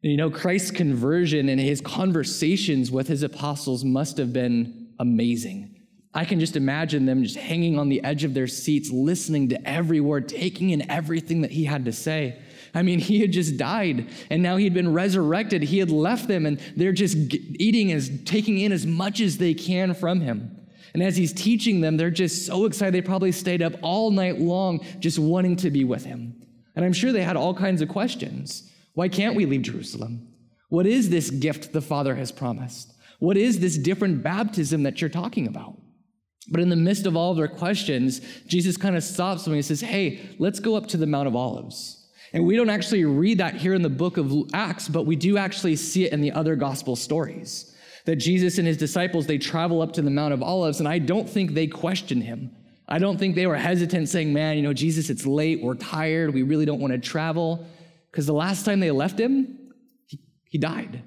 And 0.01 0.11
you 0.11 0.17
know, 0.17 0.29
Christ's 0.29 0.71
conversion 0.71 1.49
and 1.49 1.59
his 1.59 1.81
conversations 1.81 2.89
with 2.89 3.07
his 3.07 3.23
apostles 3.23 3.83
must 3.83 4.17
have 4.17 4.31
been 4.31 4.93
amazing. 4.97 5.75
I 6.13 6.25
can 6.25 6.39
just 6.39 6.55
imagine 6.55 7.05
them 7.05 7.23
just 7.23 7.35
hanging 7.35 7.77
on 7.77 7.89
the 7.89 8.03
edge 8.03 8.23
of 8.23 8.33
their 8.33 8.47
seats, 8.47 8.89
listening 8.89 9.49
to 9.49 9.69
every 9.69 9.99
word, 9.99 10.27
taking 10.27 10.71
in 10.71 10.89
everything 10.89 11.41
that 11.41 11.51
he 11.51 11.65
had 11.65 11.85
to 11.85 11.91
say. 11.91 12.39
I 12.73 12.81
mean, 12.81 12.99
he 12.99 13.19
had 13.19 13.31
just 13.31 13.57
died 13.57 14.09
and 14.29 14.41
now 14.41 14.57
he'd 14.57 14.73
been 14.73 14.93
resurrected. 14.93 15.63
He 15.63 15.79
had 15.79 15.91
left 15.91 16.27
them 16.27 16.45
and 16.45 16.59
they're 16.75 16.93
just 16.93 17.15
eating 17.59 17.91
as 17.91 18.09
taking 18.25 18.59
in 18.59 18.71
as 18.71 18.85
much 18.85 19.19
as 19.19 19.37
they 19.37 19.53
can 19.53 19.93
from 19.93 20.21
him. 20.21 20.58
And 20.93 21.03
as 21.03 21.17
he's 21.17 21.33
teaching 21.33 21.81
them, 21.81 21.97
they're 21.97 22.11
just 22.11 22.45
so 22.45 22.65
excited. 22.65 22.93
They 22.93 23.05
probably 23.05 23.31
stayed 23.31 23.61
up 23.61 23.73
all 23.81 24.11
night 24.11 24.39
long 24.39 24.85
just 24.99 25.19
wanting 25.19 25.55
to 25.57 25.71
be 25.71 25.83
with 25.83 26.05
him. 26.05 26.41
And 26.75 26.85
I'm 26.85 26.93
sure 26.93 27.11
they 27.11 27.23
had 27.23 27.35
all 27.35 27.53
kinds 27.53 27.81
of 27.81 27.89
questions. 27.89 28.71
Why 28.93 29.09
can't 29.09 29.35
we 29.35 29.45
leave 29.45 29.63
Jerusalem? 29.63 30.27
What 30.69 30.85
is 30.85 31.09
this 31.09 31.29
gift 31.29 31.73
the 31.73 31.81
Father 31.81 32.15
has 32.15 32.31
promised? 32.31 32.93
What 33.19 33.37
is 33.37 33.59
this 33.59 33.77
different 33.77 34.23
baptism 34.23 34.83
that 34.83 35.01
you're 35.01 35.09
talking 35.09 35.47
about? 35.47 35.77
But 36.49 36.61
in 36.61 36.69
the 36.69 36.75
midst 36.75 37.05
of 37.05 37.15
all 37.15 37.31
of 37.31 37.37
their 37.37 37.47
questions, 37.47 38.21
Jesus 38.47 38.77
kind 38.77 38.95
of 38.95 39.03
stops 39.03 39.43
them 39.43 39.53
and 39.53 39.57
he 39.57 39.61
says, 39.61 39.81
Hey, 39.81 40.19
let's 40.39 40.59
go 40.59 40.75
up 40.75 40.87
to 40.87 40.97
the 40.97 41.05
Mount 41.05 41.27
of 41.27 41.35
Olives. 41.35 42.07
And 42.33 42.45
we 42.45 42.55
don't 42.55 42.69
actually 42.69 43.05
read 43.05 43.39
that 43.39 43.55
here 43.55 43.73
in 43.73 43.81
the 43.81 43.89
book 43.89 44.17
of 44.17 44.31
Acts, 44.53 44.87
but 44.87 45.05
we 45.05 45.15
do 45.15 45.37
actually 45.37 45.75
see 45.75 46.05
it 46.05 46.13
in 46.13 46.21
the 46.21 46.31
other 46.31 46.55
gospel 46.55 46.95
stories. 46.95 47.75
That 48.05 48.17
Jesus 48.17 48.57
and 48.57 48.67
his 48.67 48.77
disciples, 48.77 49.27
they 49.27 49.37
travel 49.37 49.81
up 49.81 49.93
to 49.93 50.01
the 50.01 50.09
Mount 50.09 50.33
of 50.33 50.41
Olives, 50.41 50.79
and 50.79 50.87
I 50.87 50.99
don't 50.99 51.29
think 51.29 51.53
they 51.53 51.67
question 51.67 52.21
him. 52.21 52.55
I 52.87 52.97
don't 52.97 53.17
think 53.17 53.35
they 53.35 53.45
were 53.45 53.57
hesitant 53.57 54.09
saying, 54.09 54.33
Man, 54.33 54.57
you 54.57 54.63
know, 54.63 54.73
Jesus, 54.73 55.09
it's 55.09 55.25
late, 55.25 55.61
we're 55.61 55.75
tired, 55.75 56.33
we 56.33 56.43
really 56.43 56.65
don't 56.65 56.79
want 56.79 56.93
to 56.93 56.99
travel. 56.99 57.67
Because 58.11 58.25
the 58.25 58.33
last 58.33 58.65
time 58.65 58.79
they 58.79 58.89
left 58.89 59.19
him, 59.19 59.71
he, 60.07 60.19
he 60.45 60.57
died, 60.57 61.03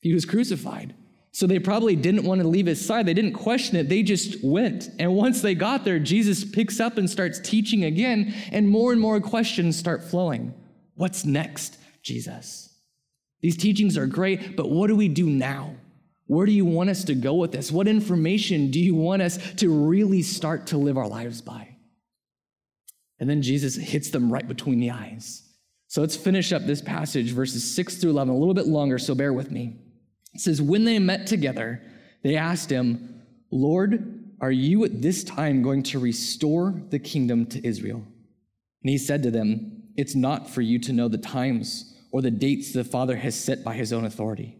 he 0.00 0.14
was 0.14 0.24
crucified. 0.24 0.94
So 1.32 1.46
they 1.46 1.58
probably 1.58 1.94
didn't 1.94 2.24
want 2.24 2.40
to 2.40 2.48
leave 2.48 2.66
his 2.66 2.84
side. 2.84 3.06
They 3.06 3.14
didn't 3.14 3.34
question 3.34 3.76
it. 3.76 3.88
They 3.88 4.02
just 4.02 4.42
went. 4.42 4.88
And 4.98 5.14
once 5.14 5.42
they 5.42 5.54
got 5.54 5.84
there, 5.84 6.00
Jesus 6.00 6.44
picks 6.44 6.80
up 6.80 6.98
and 6.98 7.08
starts 7.08 7.38
teaching 7.38 7.84
again, 7.84 8.34
and 8.50 8.68
more 8.68 8.92
and 8.92 9.00
more 9.00 9.20
questions 9.20 9.78
start 9.78 10.02
flowing. 10.02 10.52
What's 10.94 11.24
next, 11.24 11.78
Jesus? 12.02 12.74
These 13.42 13.56
teachings 13.56 13.96
are 13.96 14.06
great, 14.06 14.56
but 14.56 14.70
what 14.70 14.88
do 14.88 14.96
we 14.96 15.08
do 15.08 15.30
now? 15.30 15.76
Where 16.30 16.46
do 16.46 16.52
you 16.52 16.64
want 16.64 16.90
us 16.90 17.02
to 17.06 17.16
go 17.16 17.34
with 17.34 17.50
this? 17.50 17.72
What 17.72 17.88
information 17.88 18.70
do 18.70 18.78
you 18.78 18.94
want 18.94 19.20
us 19.20 19.36
to 19.54 19.68
really 19.68 20.22
start 20.22 20.68
to 20.68 20.78
live 20.78 20.96
our 20.96 21.08
lives 21.08 21.40
by? 21.40 21.76
And 23.18 23.28
then 23.28 23.42
Jesus 23.42 23.74
hits 23.74 24.10
them 24.10 24.32
right 24.32 24.46
between 24.46 24.78
the 24.78 24.92
eyes. 24.92 25.42
So 25.88 26.00
let's 26.00 26.14
finish 26.14 26.52
up 26.52 26.62
this 26.62 26.80
passage, 26.80 27.32
verses 27.32 27.74
6 27.74 27.96
through 27.96 28.10
11, 28.10 28.32
a 28.32 28.38
little 28.38 28.54
bit 28.54 28.68
longer, 28.68 28.96
so 28.96 29.12
bear 29.12 29.32
with 29.32 29.50
me. 29.50 29.80
It 30.32 30.40
says, 30.40 30.62
When 30.62 30.84
they 30.84 31.00
met 31.00 31.26
together, 31.26 31.82
they 32.22 32.36
asked 32.36 32.70
him, 32.70 33.24
Lord, 33.50 34.30
are 34.40 34.52
you 34.52 34.84
at 34.84 35.02
this 35.02 35.24
time 35.24 35.62
going 35.64 35.82
to 35.82 35.98
restore 35.98 36.80
the 36.90 37.00
kingdom 37.00 37.44
to 37.46 37.66
Israel? 37.66 38.04
And 38.84 38.90
he 38.90 38.98
said 38.98 39.24
to 39.24 39.32
them, 39.32 39.82
It's 39.96 40.14
not 40.14 40.48
for 40.48 40.60
you 40.60 40.78
to 40.78 40.92
know 40.92 41.08
the 41.08 41.18
times 41.18 41.92
or 42.12 42.22
the 42.22 42.30
dates 42.30 42.72
the 42.72 42.84
Father 42.84 43.16
has 43.16 43.34
set 43.34 43.64
by 43.64 43.74
his 43.74 43.92
own 43.92 44.04
authority. 44.04 44.59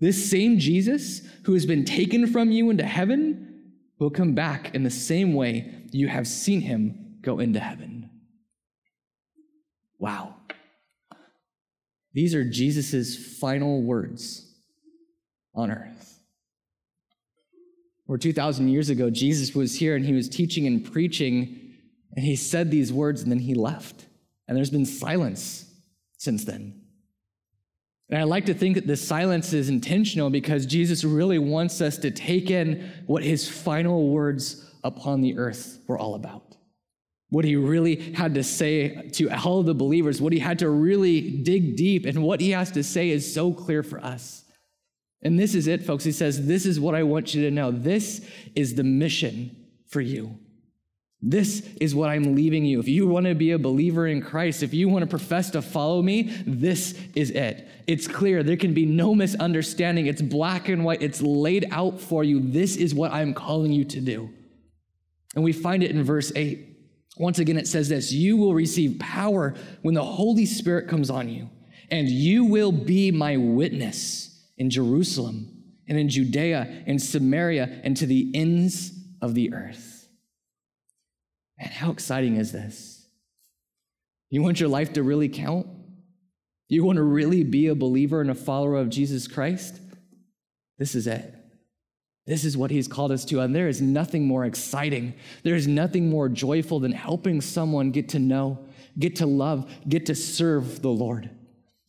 This 0.00 0.30
same 0.30 0.58
Jesus 0.58 1.20
who 1.44 1.52
has 1.52 1.66
been 1.66 1.84
taken 1.84 2.26
from 2.26 2.50
you 2.50 2.70
into 2.70 2.84
heaven 2.84 3.72
will 3.98 4.10
come 4.10 4.34
back 4.34 4.74
in 4.74 4.82
the 4.82 4.90
same 4.90 5.34
way 5.34 5.84
you 5.92 6.08
have 6.08 6.26
seen 6.26 6.62
him 6.62 7.18
go 7.20 7.38
into 7.38 7.60
heaven. 7.60 8.08
Wow. 9.98 10.36
These 12.14 12.34
are 12.34 12.44
Jesus' 12.44 13.38
final 13.38 13.82
words 13.82 14.50
on 15.54 15.70
earth. 15.70 16.20
Or 18.08 18.18
2,000 18.18 18.68
years 18.68 18.88
ago, 18.88 19.10
Jesus 19.10 19.54
was 19.54 19.78
here 19.78 19.94
and 19.94 20.04
he 20.04 20.14
was 20.14 20.28
teaching 20.28 20.66
and 20.66 20.84
preaching, 20.84 21.76
and 22.16 22.24
he 22.24 22.34
said 22.34 22.70
these 22.70 22.92
words 22.92 23.22
and 23.22 23.30
then 23.30 23.38
he 23.38 23.54
left. 23.54 24.06
And 24.48 24.56
there's 24.56 24.70
been 24.70 24.86
silence 24.86 25.66
since 26.16 26.44
then. 26.44 26.82
And 28.10 28.18
I 28.18 28.24
like 28.24 28.46
to 28.46 28.54
think 28.54 28.74
that 28.74 28.86
this 28.86 29.06
silence 29.06 29.52
is 29.52 29.68
intentional 29.68 30.30
because 30.30 30.66
Jesus 30.66 31.04
really 31.04 31.38
wants 31.38 31.80
us 31.80 31.96
to 31.98 32.10
take 32.10 32.50
in 32.50 32.90
what 33.06 33.22
his 33.22 33.48
final 33.48 34.08
words 34.08 34.68
upon 34.82 35.20
the 35.20 35.38
earth 35.38 35.78
were 35.86 35.98
all 35.98 36.16
about. 36.16 36.56
What 37.28 37.44
he 37.44 37.54
really 37.54 38.12
had 38.12 38.34
to 38.34 38.42
say 38.42 39.08
to 39.10 39.28
all 39.28 39.62
the 39.62 39.74
believers, 39.74 40.20
what 40.20 40.32
he 40.32 40.40
had 40.40 40.58
to 40.58 40.68
really 40.68 41.42
dig 41.42 41.76
deep, 41.76 42.04
and 42.04 42.24
what 42.24 42.40
he 42.40 42.50
has 42.50 42.72
to 42.72 42.82
say 42.82 43.10
is 43.10 43.32
so 43.32 43.52
clear 43.52 43.84
for 43.84 44.04
us. 44.04 44.44
And 45.22 45.38
this 45.38 45.54
is 45.54 45.68
it, 45.68 45.84
folks. 45.84 46.02
He 46.02 46.10
says, 46.10 46.46
This 46.46 46.66
is 46.66 46.80
what 46.80 46.96
I 46.96 47.04
want 47.04 47.32
you 47.34 47.42
to 47.42 47.50
know. 47.52 47.70
This 47.70 48.26
is 48.56 48.74
the 48.74 48.82
mission 48.82 49.54
for 49.86 50.00
you. 50.00 50.38
This 51.22 51.60
is 51.80 51.94
what 51.94 52.08
I'm 52.08 52.34
leaving 52.34 52.64
you. 52.64 52.80
If 52.80 52.88
you 52.88 53.06
want 53.06 53.26
to 53.26 53.34
be 53.34 53.50
a 53.50 53.58
believer 53.58 54.06
in 54.06 54.22
Christ, 54.22 54.62
if 54.62 54.72
you 54.72 54.88
want 54.88 55.02
to 55.02 55.06
profess 55.06 55.50
to 55.50 55.60
follow 55.60 56.00
me, 56.00 56.22
this 56.46 56.98
is 57.14 57.30
it. 57.30 57.68
It's 57.86 58.08
clear. 58.08 58.42
There 58.42 58.56
can 58.56 58.72
be 58.72 58.86
no 58.86 59.14
misunderstanding. 59.14 60.06
It's 60.06 60.22
black 60.22 60.68
and 60.68 60.82
white. 60.82 61.02
It's 61.02 61.20
laid 61.20 61.66
out 61.72 62.00
for 62.00 62.24
you. 62.24 62.40
This 62.40 62.76
is 62.76 62.94
what 62.94 63.12
I'm 63.12 63.34
calling 63.34 63.70
you 63.70 63.84
to 63.84 64.00
do. 64.00 64.30
And 65.34 65.44
we 65.44 65.52
find 65.52 65.82
it 65.82 65.90
in 65.90 66.02
verse 66.02 66.32
8. 66.34 66.68
Once 67.18 67.38
again, 67.38 67.58
it 67.58 67.68
says 67.68 67.90
this 67.90 68.12
You 68.12 68.38
will 68.38 68.54
receive 68.54 68.98
power 68.98 69.54
when 69.82 69.94
the 69.94 70.04
Holy 70.04 70.46
Spirit 70.46 70.88
comes 70.88 71.10
on 71.10 71.28
you, 71.28 71.50
and 71.90 72.08
you 72.08 72.46
will 72.46 72.72
be 72.72 73.10
my 73.10 73.36
witness 73.36 74.42
in 74.56 74.70
Jerusalem 74.70 75.64
and 75.86 75.98
in 75.98 76.08
Judea 76.08 76.84
and 76.86 77.00
Samaria 77.00 77.82
and 77.84 77.94
to 77.98 78.06
the 78.06 78.30
ends 78.34 78.92
of 79.20 79.34
the 79.34 79.52
earth. 79.52 79.89
And 81.60 81.70
how 81.70 81.90
exciting 81.90 82.36
is 82.36 82.52
this? 82.52 83.06
You 84.30 84.42
want 84.42 84.58
your 84.58 84.68
life 84.68 84.94
to 84.94 85.02
really 85.02 85.28
count? 85.28 85.66
You 86.68 86.84
want 86.84 86.96
to 86.96 87.02
really 87.02 87.44
be 87.44 87.66
a 87.66 87.74
believer 87.74 88.20
and 88.20 88.30
a 88.30 88.34
follower 88.34 88.76
of 88.76 88.88
Jesus 88.88 89.28
Christ? 89.28 89.78
This 90.78 90.94
is 90.94 91.06
it. 91.06 91.34
This 92.26 92.44
is 92.44 92.56
what 92.56 92.70
he's 92.70 92.88
called 92.88 93.12
us 93.12 93.24
to. 93.26 93.40
And 93.40 93.54
there 93.54 93.68
is 93.68 93.82
nothing 93.82 94.26
more 94.26 94.44
exciting, 94.44 95.14
there 95.42 95.56
is 95.56 95.66
nothing 95.66 96.08
more 96.08 96.28
joyful 96.28 96.80
than 96.80 96.92
helping 96.92 97.40
someone 97.40 97.90
get 97.90 98.08
to 98.10 98.18
know, 98.18 98.66
get 98.98 99.16
to 99.16 99.26
love, 99.26 99.70
get 99.88 100.06
to 100.06 100.14
serve 100.14 100.80
the 100.80 100.90
Lord, 100.90 101.28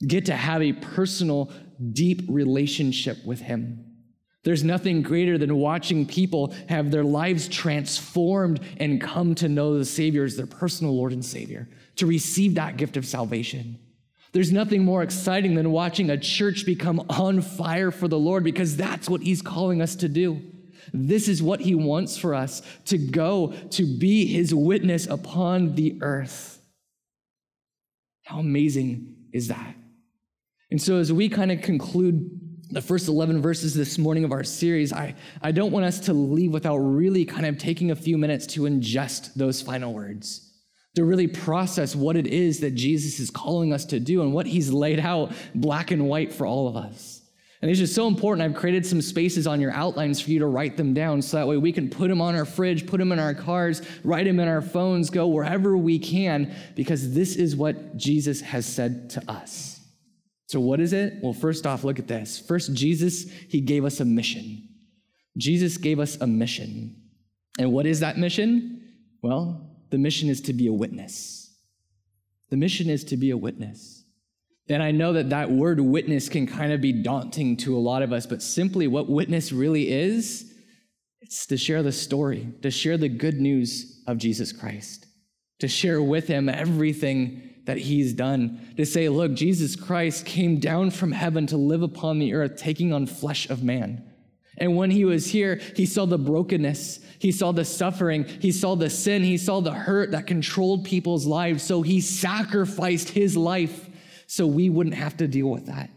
get 0.05 0.25
to 0.25 0.35
have 0.35 0.61
a 0.61 0.73
personal, 0.73 1.51
deep 1.93 2.23
relationship 2.27 3.23
with 3.25 3.39
him. 3.39 3.90
There's 4.43 4.63
nothing 4.63 5.03
greater 5.03 5.37
than 5.37 5.55
watching 5.55 6.05
people 6.05 6.53
have 6.67 6.89
their 6.89 7.03
lives 7.03 7.47
transformed 7.47 8.59
and 8.77 8.99
come 8.99 9.35
to 9.35 9.47
know 9.47 9.77
the 9.77 9.85
Savior 9.85 10.23
as 10.23 10.35
their 10.35 10.47
personal 10.47 10.95
Lord 10.95 11.11
and 11.11 11.23
Savior, 11.23 11.69
to 11.97 12.07
receive 12.07 12.55
that 12.55 12.77
gift 12.77 12.97
of 12.97 13.05
salvation. 13.05 13.77
There's 14.31 14.51
nothing 14.51 14.83
more 14.83 15.03
exciting 15.03 15.55
than 15.55 15.71
watching 15.71 16.09
a 16.09 16.17
church 16.17 16.65
become 16.65 17.05
on 17.09 17.41
fire 17.41 17.91
for 17.91 18.07
the 18.07 18.17
Lord 18.17 18.43
because 18.43 18.77
that's 18.77 19.09
what 19.09 19.21
He's 19.21 19.41
calling 19.41 19.81
us 19.81 19.95
to 19.97 20.09
do. 20.09 20.41
This 20.93 21.27
is 21.27 21.43
what 21.43 21.59
He 21.59 21.75
wants 21.75 22.17
for 22.17 22.33
us 22.33 22.63
to 22.85 22.97
go 22.97 23.53
to 23.71 23.85
be 23.85 24.25
His 24.25 24.55
witness 24.55 25.05
upon 25.05 25.75
the 25.75 25.99
earth. 26.01 26.59
How 28.23 28.39
amazing 28.39 29.15
is 29.33 29.49
that? 29.49 29.75
And 30.71 30.81
so, 30.81 30.97
as 30.97 31.11
we 31.11 31.27
kind 31.27 31.51
of 31.51 31.61
conclude 31.61 32.40
the 32.71 32.81
first 32.81 33.07
11 33.07 33.41
verses 33.41 33.73
this 33.73 33.97
morning 33.97 34.23
of 34.23 34.31
our 34.31 34.43
series, 34.43 34.93
I, 34.93 35.15
I 35.41 35.51
don't 35.51 35.71
want 35.71 35.85
us 35.85 35.99
to 36.01 36.13
leave 36.13 36.51
without 36.51 36.77
really 36.77 37.25
kind 37.25 37.45
of 37.45 37.57
taking 37.57 37.91
a 37.91 37.95
few 37.95 38.17
minutes 38.17 38.47
to 38.47 38.61
ingest 38.61 39.33
those 39.33 39.61
final 39.61 39.93
words, 39.93 40.49
to 40.95 41.03
really 41.03 41.27
process 41.27 41.95
what 41.95 42.15
it 42.15 42.27
is 42.27 42.61
that 42.61 42.75
Jesus 42.75 43.19
is 43.19 43.29
calling 43.29 43.73
us 43.73 43.85
to 43.85 43.99
do 43.99 44.21
and 44.21 44.33
what 44.33 44.47
he's 44.47 44.71
laid 44.71 44.99
out 44.99 45.33
black 45.53 45.91
and 45.91 46.07
white 46.07 46.33
for 46.33 46.47
all 46.47 46.67
of 46.67 46.75
us. 46.75 47.21
And 47.61 47.69
it's 47.69 47.79
just 47.79 47.93
so 47.93 48.07
important. 48.07 48.43
I've 48.43 48.59
created 48.59 48.85
some 48.85 49.01
spaces 49.01 49.45
on 49.45 49.61
your 49.61 49.71
outlines 49.71 50.19
for 50.19 50.31
you 50.31 50.39
to 50.39 50.47
write 50.47 50.77
them 50.77 50.95
down 50.95 51.21
so 51.21 51.37
that 51.37 51.47
way 51.47 51.57
we 51.57 51.71
can 51.71 51.89
put 51.89 52.07
them 52.07 52.19
on 52.19 52.35
our 52.35 52.45
fridge, 52.45 52.87
put 52.87 52.97
them 52.97 53.11
in 53.11 53.19
our 53.19 53.35
cars, 53.35 53.83
write 54.03 54.25
them 54.25 54.39
in 54.39 54.47
our 54.47 54.63
phones, 54.63 55.11
go 55.11 55.27
wherever 55.27 55.77
we 55.77 55.99
can, 55.99 56.55
because 56.75 57.13
this 57.13 57.35
is 57.35 57.55
what 57.55 57.95
Jesus 57.97 58.41
has 58.41 58.65
said 58.65 59.11
to 59.11 59.31
us. 59.31 59.70
So, 60.51 60.59
what 60.59 60.81
is 60.81 60.91
it? 60.91 61.13
Well, 61.21 61.31
first 61.31 61.65
off, 61.65 61.85
look 61.85 61.97
at 61.97 62.09
this. 62.09 62.37
First, 62.37 62.73
Jesus, 62.73 63.23
he 63.47 63.61
gave 63.61 63.85
us 63.85 64.01
a 64.01 64.05
mission. 64.05 64.67
Jesus 65.37 65.77
gave 65.77 65.97
us 65.97 66.17
a 66.19 66.27
mission. 66.27 66.93
And 67.57 67.71
what 67.71 67.85
is 67.85 68.01
that 68.01 68.17
mission? 68.17 68.81
Well, 69.21 69.77
the 69.91 69.97
mission 69.97 70.27
is 70.27 70.41
to 70.41 70.51
be 70.51 70.67
a 70.67 70.73
witness. 70.73 71.55
The 72.49 72.57
mission 72.57 72.89
is 72.89 73.05
to 73.05 73.15
be 73.15 73.29
a 73.29 73.37
witness. 73.37 74.03
And 74.67 74.83
I 74.83 74.91
know 74.91 75.13
that 75.13 75.29
that 75.29 75.49
word 75.49 75.79
witness 75.79 76.27
can 76.27 76.47
kind 76.47 76.73
of 76.73 76.81
be 76.81 77.01
daunting 77.01 77.55
to 77.57 77.77
a 77.77 77.79
lot 77.79 78.01
of 78.01 78.11
us, 78.11 78.25
but 78.25 78.41
simply 78.41 78.87
what 78.87 79.09
witness 79.09 79.53
really 79.53 79.89
is, 79.89 80.53
it's 81.21 81.45
to 81.45 81.55
share 81.55 81.81
the 81.81 81.93
story, 81.93 82.53
to 82.61 82.69
share 82.69 82.97
the 82.97 83.07
good 83.07 83.39
news 83.39 84.03
of 84.05 84.17
Jesus 84.17 84.51
Christ, 84.51 85.05
to 85.59 85.69
share 85.69 86.03
with 86.03 86.27
him 86.27 86.49
everything 86.49 87.50
that 87.65 87.77
he's 87.77 88.13
done. 88.13 88.73
To 88.77 88.85
say, 88.85 89.09
look, 89.09 89.33
Jesus 89.33 89.75
Christ 89.75 90.25
came 90.25 90.59
down 90.59 90.91
from 90.91 91.11
heaven 91.11 91.47
to 91.47 91.57
live 91.57 91.83
upon 91.83 92.19
the 92.19 92.33
earth, 92.33 92.57
taking 92.57 92.91
on 92.91 93.05
flesh 93.05 93.49
of 93.49 93.63
man. 93.63 94.07
And 94.57 94.75
when 94.75 94.91
he 94.91 95.05
was 95.05 95.27
here, 95.27 95.61
he 95.75 95.85
saw 95.85 96.05
the 96.05 96.17
brokenness, 96.17 96.99
he 97.19 97.31
saw 97.31 97.51
the 97.51 97.65
suffering, 97.65 98.25
he 98.25 98.51
saw 98.51 98.75
the 98.75 98.89
sin, 98.89 99.23
he 99.23 99.37
saw 99.37 99.59
the 99.59 99.73
hurt 99.73 100.11
that 100.11 100.27
controlled 100.27 100.85
people's 100.85 101.25
lives. 101.25 101.63
So 101.63 101.81
he 101.81 102.01
sacrificed 102.01 103.09
his 103.09 103.37
life 103.37 103.89
so 104.27 104.45
we 104.45 104.69
wouldn't 104.69 104.95
have 104.95 105.17
to 105.17 105.27
deal 105.27 105.47
with 105.47 105.67
that. 105.67 105.89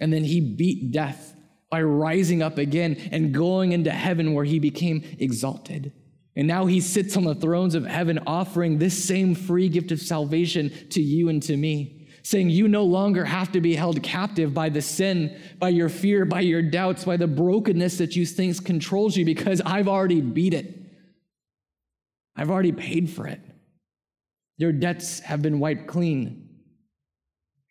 And 0.00 0.12
then 0.12 0.24
he 0.24 0.40
beat 0.40 0.90
death 0.90 1.36
by 1.70 1.82
rising 1.82 2.42
up 2.42 2.58
again 2.58 2.96
and 3.12 3.32
going 3.32 3.72
into 3.72 3.90
heaven 3.90 4.34
where 4.34 4.44
he 4.44 4.58
became 4.58 5.02
exalted. 5.18 5.92
And 6.34 6.48
now 6.48 6.66
he 6.66 6.80
sits 6.80 7.16
on 7.16 7.24
the 7.24 7.34
thrones 7.34 7.74
of 7.74 7.84
heaven 7.84 8.18
offering 8.26 8.78
this 8.78 9.04
same 9.04 9.34
free 9.34 9.68
gift 9.68 9.92
of 9.92 10.00
salvation 10.00 10.72
to 10.90 11.02
you 11.02 11.28
and 11.28 11.42
to 11.42 11.56
me. 11.56 12.02
saying 12.22 12.50
you 12.50 12.68
no 12.68 12.84
longer 12.84 13.24
have 13.24 13.52
to 13.52 13.60
be 13.60 13.74
held 13.74 14.02
captive 14.02 14.54
by 14.54 14.68
the 14.68 14.82
sin, 14.82 15.40
by 15.58 15.68
your 15.68 15.88
fear, 15.88 16.24
by 16.24 16.40
your 16.40 16.62
doubts, 16.62 17.04
by 17.04 17.16
the 17.16 17.26
brokenness 17.26 17.98
that 17.98 18.14
you 18.14 18.24
think 18.24 18.64
controls 18.64 19.16
you, 19.16 19.24
because 19.24 19.60
I've 19.60 19.88
already 19.88 20.20
beat 20.20 20.54
it. 20.54 20.78
I've 22.36 22.50
already 22.50 22.72
paid 22.72 23.10
for 23.10 23.26
it. 23.26 23.40
Your 24.56 24.72
debts 24.72 25.20
have 25.20 25.42
been 25.42 25.58
wiped 25.58 25.86
clean, 25.86 26.48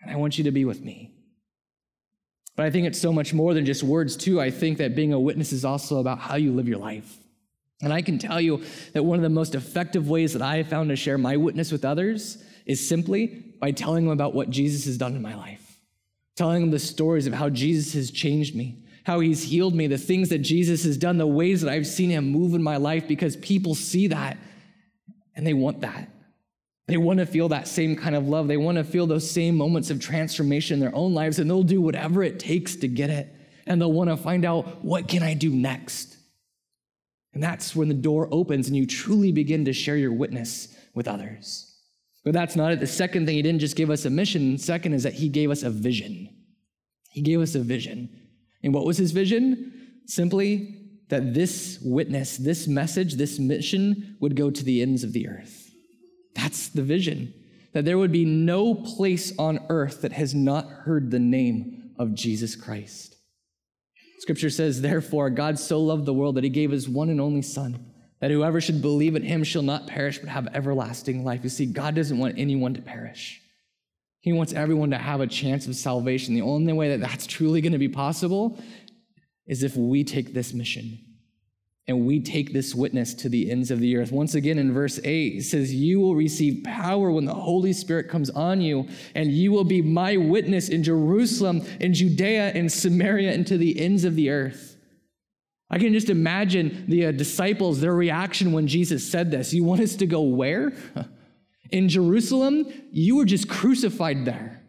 and 0.01 0.11
I 0.11 0.15
want 0.17 0.37
you 0.37 0.43
to 0.45 0.51
be 0.51 0.65
with 0.65 0.81
me. 0.81 1.15
But 2.55 2.65
I 2.65 2.69
think 2.69 2.85
it's 2.85 2.99
so 2.99 3.13
much 3.13 3.33
more 3.33 3.53
than 3.53 3.65
just 3.65 3.81
words, 3.81 4.17
too. 4.17 4.41
I 4.41 4.51
think 4.51 4.77
that 4.79 4.95
being 4.95 5.13
a 5.13 5.19
witness 5.19 5.53
is 5.53 5.63
also 5.63 5.99
about 5.99 6.19
how 6.19 6.35
you 6.35 6.51
live 6.51 6.67
your 6.67 6.79
life. 6.79 7.17
And 7.81 7.91
I 7.91 8.01
can 8.01 8.19
tell 8.19 8.39
you 8.39 8.63
that 8.93 9.03
one 9.03 9.17
of 9.17 9.23
the 9.23 9.29
most 9.29 9.55
effective 9.55 10.09
ways 10.09 10.33
that 10.33 10.41
I 10.41 10.57
have 10.57 10.67
found 10.67 10.89
to 10.89 10.95
share 10.95 11.17
my 11.17 11.37
witness 11.37 11.71
with 11.71 11.83
others 11.83 12.43
is 12.65 12.87
simply 12.87 13.27
by 13.59 13.71
telling 13.71 14.05
them 14.05 14.13
about 14.13 14.35
what 14.35 14.49
Jesus 14.49 14.85
has 14.85 14.97
done 14.97 15.15
in 15.15 15.21
my 15.21 15.35
life, 15.35 15.79
telling 16.35 16.61
them 16.61 16.71
the 16.71 16.79
stories 16.79 17.27
of 17.27 17.33
how 17.33 17.49
Jesus 17.49 17.93
has 17.93 18.11
changed 18.11 18.55
me, 18.55 18.83
how 19.03 19.19
he's 19.19 19.43
healed 19.43 19.73
me, 19.73 19.87
the 19.87 19.97
things 19.97 20.29
that 20.29 20.39
Jesus 20.39 20.83
has 20.83 20.97
done, 20.97 21.17
the 21.17 21.25
ways 21.25 21.61
that 21.61 21.71
I've 21.71 21.87
seen 21.87 22.11
him 22.11 22.31
move 22.31 22.53
in 22.53 22.61
my 22.61 22.77
life, 22.77 23.07
because 23.07 23.35
people 23.37 23.73
see 23.73 24.07
that 24.07 24.37
and 25.35 25.45
they 25.45 25.53
want 25.53 25.81
that. 25.81 26.07
They 26.87 26.97
want 26.97 27.19
to 27.19 27.25
feel 27.25 27.49
that 27.49 27.67
same 27.67 27.95
kind 27.95 28.15
of 28.15 28.27
love. 28.27 28.47
They 28.47 28.57
want 28.57 28.77
to 28.77 28.83
feel 28.83 29.07
those 29.07 29.29
same 29.29 29.55
moments 29.55 29.89
of 29.89 29.99
transformation 29.99 30.75
in 30.75 30.79
their 30.81 30.93
own 30.93 31.13
lives, 31.13 31.39
and 31.39 31.49
they'll 31.49 31.63
do 31.63 31.79
whatever 31.79 32.21
it 32.21 32.37
takes 32.37 32.75
to 32.77 32.87
get 32.87 33.09
it. 33.09 33.33
And 33.65 33.79
they'll 33.79 33.93
want 33.93 34.09
to 34.09 34.17
find 34.17 34.43
out, 34.43 34.83
what 34.83 35.07
can 35.07 35.23
I 35.23 35.33
do 35.33 35.49
next? 35.49 36.17
And 37.33 37.41
that's 37.41 37.75
when 37.75 37.87
the 37.87 37.93
door 37.93 38.27
opens 38.31 38.67
and 38.67 38.75
you 38.75 38.85
truly 38.85 39.31
begin 39.31 39.65
to 39.65 39.73
share 39.73 39.95
your 39.95 40.11
witness 40.11 40.75
with 40.93 41.07
others. 41.07 41.67
But 42.23 42.33
that's 42.33 42.55
not 42.55 42.71
it. 42.71 42.79
The 42.79 42.87
second 42.87 43.25
thing, 43.25 43.35
he 43.35 43.41
didn't 43.41 43.61
just 43.61 43.75
give 43.75 43.89
us 43.89 44.05
a 44.05 44.09
mission. 44.09 44.57
Second 44.57 44.93
is 44.93 45.03
that 45.03 45.13
he 45.13 45.29
gave 45.29 45.49
us 45.49 45.63
a 45.63 45.69
vision. 45.69 46.29
He 47.09 47.21
gave 47.21 47.41
us 47.41 47.55
a 47.55 47.59
vision. 47.59 48.09
And 48.63 48.73
what 48.73 48.85
was 48.85 48.97
his 48.97 49.11
vision? 49.11 50.01
Simply 50.05 50.77
that 51.09 51.33
this 51.33 51.79
witness, 51.83 52.37
this 52.37 52.67
message, 52.67 53.15
this 53.15 53.39
mission 53.39 54.17
would 54.19 54.35
go 54.35 54.51
to 54.51 54.63
the 54.63 54.81
ends 54.81 55.03
of 55.03 55.13
the 55.13 55.27
earth. 55.27 55.69
That's 56.35 56.69
the 56.69 56.83
vision. 56.83 57.33
That 57.73 57.85
there 57.85 57.97
would 57.97 58.11
be 58.11 58.25
no 58.25 58.75
place 58.75 59.33
on 59.37 59.59
earth 59.69 60.01
that 60.01 60.13
has 60.13 60.35
not 60.35 60.67
heard 60.67 61.11
the 61.11 61.19
name 61.19 61.91
of 61.97 62.13
Jesus 62.13 62.55
Christ. 62.55 63.15
Scripture 64.21 64.51
says, 64.51 64.81
Therefore, 64.81 65.31
God 65.31 65.57
so 65.57 65.81
loved 65.81 66.05
the 66.05 66.13
world 66.13 66.35
that 66.35 66.43
he 66.43 66.49
gave 66.51 66.69
his 66.69 66.87
one 66.87 67.09
and 67.09 67.19
only 67.19 67.41
Son, 67.41 67.83
that 68.19 68.29
whoever 68.29 68.61
should 68.61 68.79
believe 68.79 69.15
in 69.15 69.23
him 69.23 69.43
shall 69.43 69.63
not 69.63 69.87
perish 69.87 70.19
but 70.19 70.29
have 70.29 70.47
everlasting 70.53 71.25
life. 71.25 71.43
You 71.43 71.49
see, 71.49 71.65
God 71.65 71.95
doesn't 71.95 72.19
want 72.19 72.37
anyone 72.37 72.75
to 72.75 72.83
perish. 72.83 73.41
He 74.19 74.31
wants 74.31 74.53
everyone 74.53 74.91
to 74.91 74.99
have 74.99 75.21
a 75.21 75.27
chance 75.27 75.65
of 75.65 75.75
salvation. 75.75 76.35
The 76.35 76.43
only 76.43 76.71
way 76.71 76.89
that 76.89 76.99
that's 76.99 77.25
truly 77.25 77.61
going 77.61 77.71
to 77.71 77.79
be 77.79 77.89
possible 77.89 78.59
is 79.47 79.63
if 79.63 79.75
we 79.75 80.03
take 80.03 80.35
this 80.35 80.53
mission 80.53 80.99
and 81.87 82.05
we 82.05 82.19
take 82.21 82.53
this 82.53 82.75
witness 82.75 83.13
to 83.15 83.29
the 83.29 83.49
ends 83.49 83.71
of 83.71 83.79
the 83.79 83.97
earth. 83.97 84.11
Once 84.11 84.35
again, 84.35 84.59
in 84.59 84.71
verse 84.71 84.99
8, 85.03 85.37
it 85.37 85.43
says, 85.43 85.73
You 85.73 85.99
will 85.99 86.15
receive 86.15 86.63
power 86.63 87.11
when 87.11 87.25
the 87.25 87.33
Holy 87.33 87.73
Spirit 87.73 88.07
comes 88.07 88.29
on 88.29 88.61
you, 88.61 88.87
and 89.15 89.31
you 89.31 89.51
will 89.51 89.63
be 89.63 89.81
my 89.81 90.15
witness 90.15 90.69
in 90.69 90.83
Jerusalem, 90.83 91.65
in 91.79 91.93
Judea, 91.93 92.53
in 92.53 92.69
Samaria, 92.69 93.33
and 93.33 93.47
to 93.47 93.57
the 93.57 93.79
ends 93.79 94.03
of 94.03 94.15
the 94.15 94.29
earth. 94.29 94.77
I 95.71 95.79
can 95.79 95.93
just 95.93 96.09
imagine 96.09 96.85
the 96.87 97.07
uh, 97.07 97.11
disciples, 97.13 97.81
their 97.81 97.95
reaction 97.95 98.51
when 98.51 98.67
Jesus 98.67 99.09
said 99.09 99.31
this. 99.31 99.53
You 99.53 99.63
want 99.63 99.81
us 99.81 99.95
to 99.95 100.05
go 100.05 100.21
where? 100.21 100.73
In 101.71 101.87
Jerusalem, 101.87 102.65
you 102.91 103.15
were 103.15 103.23
just 103.23 103.47
crucified 103.47 104.25
there. 104.25 104.61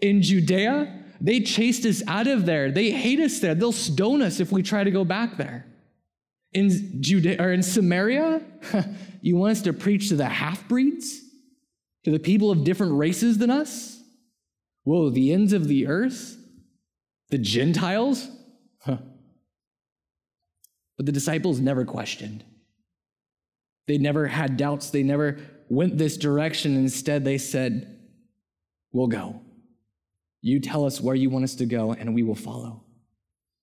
In 0.00 0.22
Judea, 0.22 1.02
they 1.20 1.40
chased 1.40 1.84
us 1.84 2.04
out 2.06 2.28
of 2.28 2.46
there. 2.46 2.70
They 2.70 2.92
hate 2.92 3.18
us 3.18 3.40
there. 3.40 3.56
They'll 3.56 3.72
stone 3.72 4.22
us 4.22 4.38
if 4.38 4.52
we 4.52 4.62
try 4.62 4.84
to 4.84 4.92
go 4.92 5.04
back 5.04 5.36
there 5.36 5.66
in 6.52 7.02
Judea 7.02 7.42
or 7.42 7.52
in 7.52 7.62
Samaria, 7.62 8.42
you 9.20 9.36
want 9.36 9.52
us 9.52 9.62
to 9.62 9.72
preach 9.72 10.08
to 10.08 10.16
the 10.16 10.26
half 10.26 10.66
breeds, 10.68 11.20
to 12.04 12.10
the 12.10 12.18
people 12.18 12.50
of 12.50 12.64
different 12.64 12.94
races 12.94 13.38
than 13.38 13.50
us? 13.50 14.00
Whoa, 14.84 15.10
the 15.10 15.32
ends 15.32 15.52
of 15.52 15.68
the 15.68 15.86
earth, 15.86 16.36
the 17.30 17.38
Gentiles. 17.38 18.28
Huh. 18.80 18.98
But 20.96 21.06
the 21.06 21.12
disciples 21.12 21.60
never 21.60 21.84
questioned. 21.84 22.44
They 23.86 23.98
never 23.98 24.26
had 24.26 24.56
doubts. 24.56 24.90
They 24.90 25.02
never 25.02 25.38
went 25.68 25.98
this 25.98 26.16
direction. 26.16 26.76
Instead, 26.76 27.24
they 27.24 27.38
said, 27.38 27.92
We'll 28.92 29.08
go. 29.08 29.42
You 30.40 30.60
tell 30.60 30.86
us 30.86 31.00
where 31.00 31.14
you 31.14 31.28
want 31.28 31.44
us 31.44 31.56
to 31.56 31.66
go, 31.66 31.92
and 31.92 32.14
we 32.14 32.22
will 32.22 32.34
follow. 32.34 32.85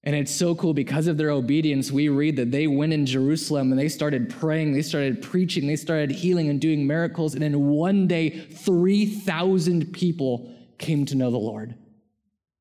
And 0.05 0.15
it's 0.15 0.35
so 0.35 0.53
cool 0.53 0.73
because 0.73 1.07
of 1.07 1.17
their 1.17 1.29
obedience. 1.29 1.91
We 1.91 2.09
read 2.09 2.35
that 2.35 2.51
they 2.51 2.67
went 2.67 2.91
in 2.91 3.05
Jerusalem 3.05 3.71
and 3.71 3.79
they 3.79 3.87
started 3.87 4.29
praying, 4.29 4.73
they 4.73 4.81
started 4.81 5.21
preaching, 5.21 5.65
they 5.65 5.77
started 5.77 6.11
healing 6.11 6.49
and 6.49 6.59
doing 6.59 6.85
miracles. 6.85 7.35
And 7.35 7.43
in 7.43 7.69
one 7.69 8.07
day, 8.07 8.29
3,000 8.29 9.93
people 9.93 10.53
came 10.77 11.05
to 11.05 11.15
know 11.15 11.31
the 11.31 11.37
Lord. 11.37 11.75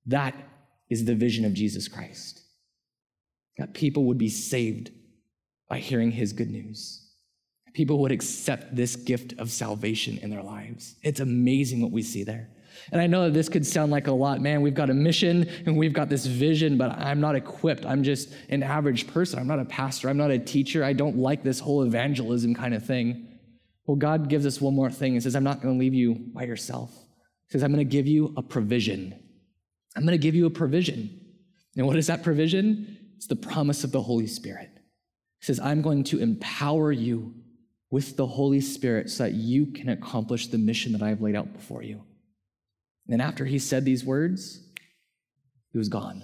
That 0.06 0.36
is 0.88 1.04
the 1.04 1.16
vision 1.16 1.44
of 1.44 1.54
Jesus 1.54 1.88
Christ. 1.88 2.42
That 3.58 3.74
people 3.74 4.04
would 4.04 4.18
be 4.18 4.28
saved 4.28 4.90
by 5.68 5.78
hearing 5.78 6.12
his 6.12 6.32
good 6.32 6.50
news. 6.50 7.00
People 7.74 7.98
would 8.00 8.12
accept 8.12 8.76
this 8.76 8.94
gift 8.94 9.34
of 9.38 9.50
salvation 9.50 10.18
in 10.18 10.30
their 10.30 10.42
lives. 10.42 10.94
It's 11.02 11.20
amazing 11.20 11.80
what 11.80 11.90
we 11.90 12.02
see 12.02 12.22
there. 12.22 12.50
And 12.90 13.00
I 13.00 13.06
know 13.06 13.24
that 13.24 13.34
this 13.34 13.48
could 13.48 13.66
sound 13.66 13.92
like 13.92 14.06
a 14.06 14.12
lot. 14.12 14.40
Man, 14.40 14.62
we've 14.62 14.74
got 14.74 14.90
a 14.90 14.94
mission 14.94 15.48
and 15.66 15.76
we've 15.76 15.92
got 15.92 16.08
this 16.08 16.26
vision, 16.26 16.76
but 16.76 16.90
I'm 16.92 17.20
not 17.20 17.36
equipped. 17.36 17.86
I'm 17.86 18.02
just 18.02 18.32
an 18.48 18.62
average 18.62 19.06
person. 19.06 19.38
I'm 19.38 19.46
not 19.46 19.58
a 19.58 19.64
pastor. 19.64 20.08
I'm 20.08 20.16
not 20.16 20.30
a 20.30 20.38
teacher. 20.38 20.84
I 20.84 20.92
don't 20.92 21.16
like 21.16 21.42
this 21.42 21.60
whole 21.60 21.82
evangelism 21.82 22.54
kind 22.54 22.74
of 22.74 22.84
thing. 22.84 23.28
Well, 23.86 23.96
God 23.96 24.28
gives 24.28 24.46
us 24.46 24.60
one 24.60 24.74
more 24.74 24.90
thing. 24.90 25.14
He 25.14 25.20
says, 25.20 25.34
I'm 25.34 25.44
not 25.44 25.60
going 25.60 25.74
to 25.74 25.80
leave 25.80 25.94
you 25.94 26.14
by 26.14 26.44
yourself. 26.44 26.90
He 27.48 27.52
says, 27.52 27.62
I'm 27.62 27.72
going 27.72 27.86
to 27.86 27.90
give 27.90 28.06
you 28.06 28.32
a 28.36 28.42
provision. 28.42 29.18
I'm 29.96 30.02
going 30.02 30.12
to 30.12 30.22
give 30.22 30.34
you 30.34 30.46
a 30.46 30.50
provision. 30.50 31.20
And 31.76 31.86
what 31.86 31.96
is 31.96 32.06
that 32.06 32.22
provision? 32.22 32.98
It's 33.16 33.26
the 33.26 33.36
promise 33.36 33.84
of 33.84 33.92
the 33.92 34.02
Holy 34.02 34.26
Spirit. 34.26 34.70
He 35.40 35.46
says, 35.46 35.60
I'm 35.60 35.82
going 35.82 36.04
to 36.04 36.20
empower 36.20 36.92
you 36.92 37.34
with 37.90 38.16
the 38.16 38.26
Holy 38.26 38.60
Spirit 38.60 39.10
so 39.10 39.24
that 39.24 39.34
you 39.34 39.66
can 39.66 39.90
accomplish 39.90 40.46
the 40.46 40.58
mission 40.58 40.92
that 40.92 41.02
I 41.02 41.08
have 41.10 41.20
laid 41.20 41.36
out 41.36 41.52
before 41.52 41.82
you. 41.82 42.02
And 43.08 43.20
after 43.20 43.44
he 43.44 43.58
said 43.58 43.84
these 43.84 44.04
words, 44.04 44.60
he 45.72 45.78
was 45.78 45.88
gone. 45.88 46.22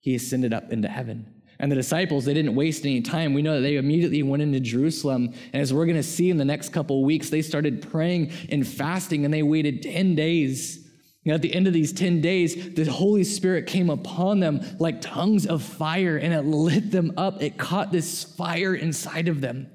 He 0.00 0.14
ascended 0.14 0.52
up 0.52 0.70
into 0.70 0.88
heaven. 0.88 1.42
And 1.58 1.70
the 1.70 1.76
disciples, 1.76 2.24
they 2.24 2.34
didn't 2.34 2.56
waste 2.56 2.84
any 2.84 3.00
time. 3.02 3.34
We 3.34 3.42
know 3.42 3.54
that 3.54 3.60
they 3.60 3.76
immediately 3.76 4.22
went 4.24 4.42
into 4.42 4.58
Jerusalem. 4.58 5.32
And 5.52 5.62
as 5.62 5.72
we're 5.72 5.86
going 5.86 5.96
to 5.96 6.02
see 6.02 6.28
in 6.28 6.36
the 6.36 6.44
next 6.44 6.70
couple 6.70 6.98
of 6.98 7.04
weeks, 7.04 7.30
they 7.30 7.40
started 7.40 7.88
praying 7.88 8.32
and 8.48 8.66
fasting, 8.66 9.24
and 9.24 9.32
they 9.32 9.44
waited 9.44 9.82
10 9.82 10.16
days. 10.16 10.88
And 11.24 11.32
at 11.34 11.40
the 11.40 11.54
end 11.54 11.68
of 11.68 11.72
these 11.72 11.92
10 11.92 12.20
days, 12.20 12.74
the 12.74 12.84
Holy 12.86 13.22
Spirit 13.22 13.68
came 13.68 13.90
upon 13.90 14.40
them 14.40 14.60
like 14.80 15.00
tongues 15.00 15.46
of 15.46 15.62
fire, 15.62 16.16
and 16.16 16.34
it 16.34 16.42
lit 16.42 16.90
them 16.90 17.12
up. 17.16 17.40
It 17.40 17.58
caught 17.58 17.92
this 17.92 18.24
fire 18.24 18.74
inside 18.74 19.28
of 19.28 19.40
them. 19.40 19.70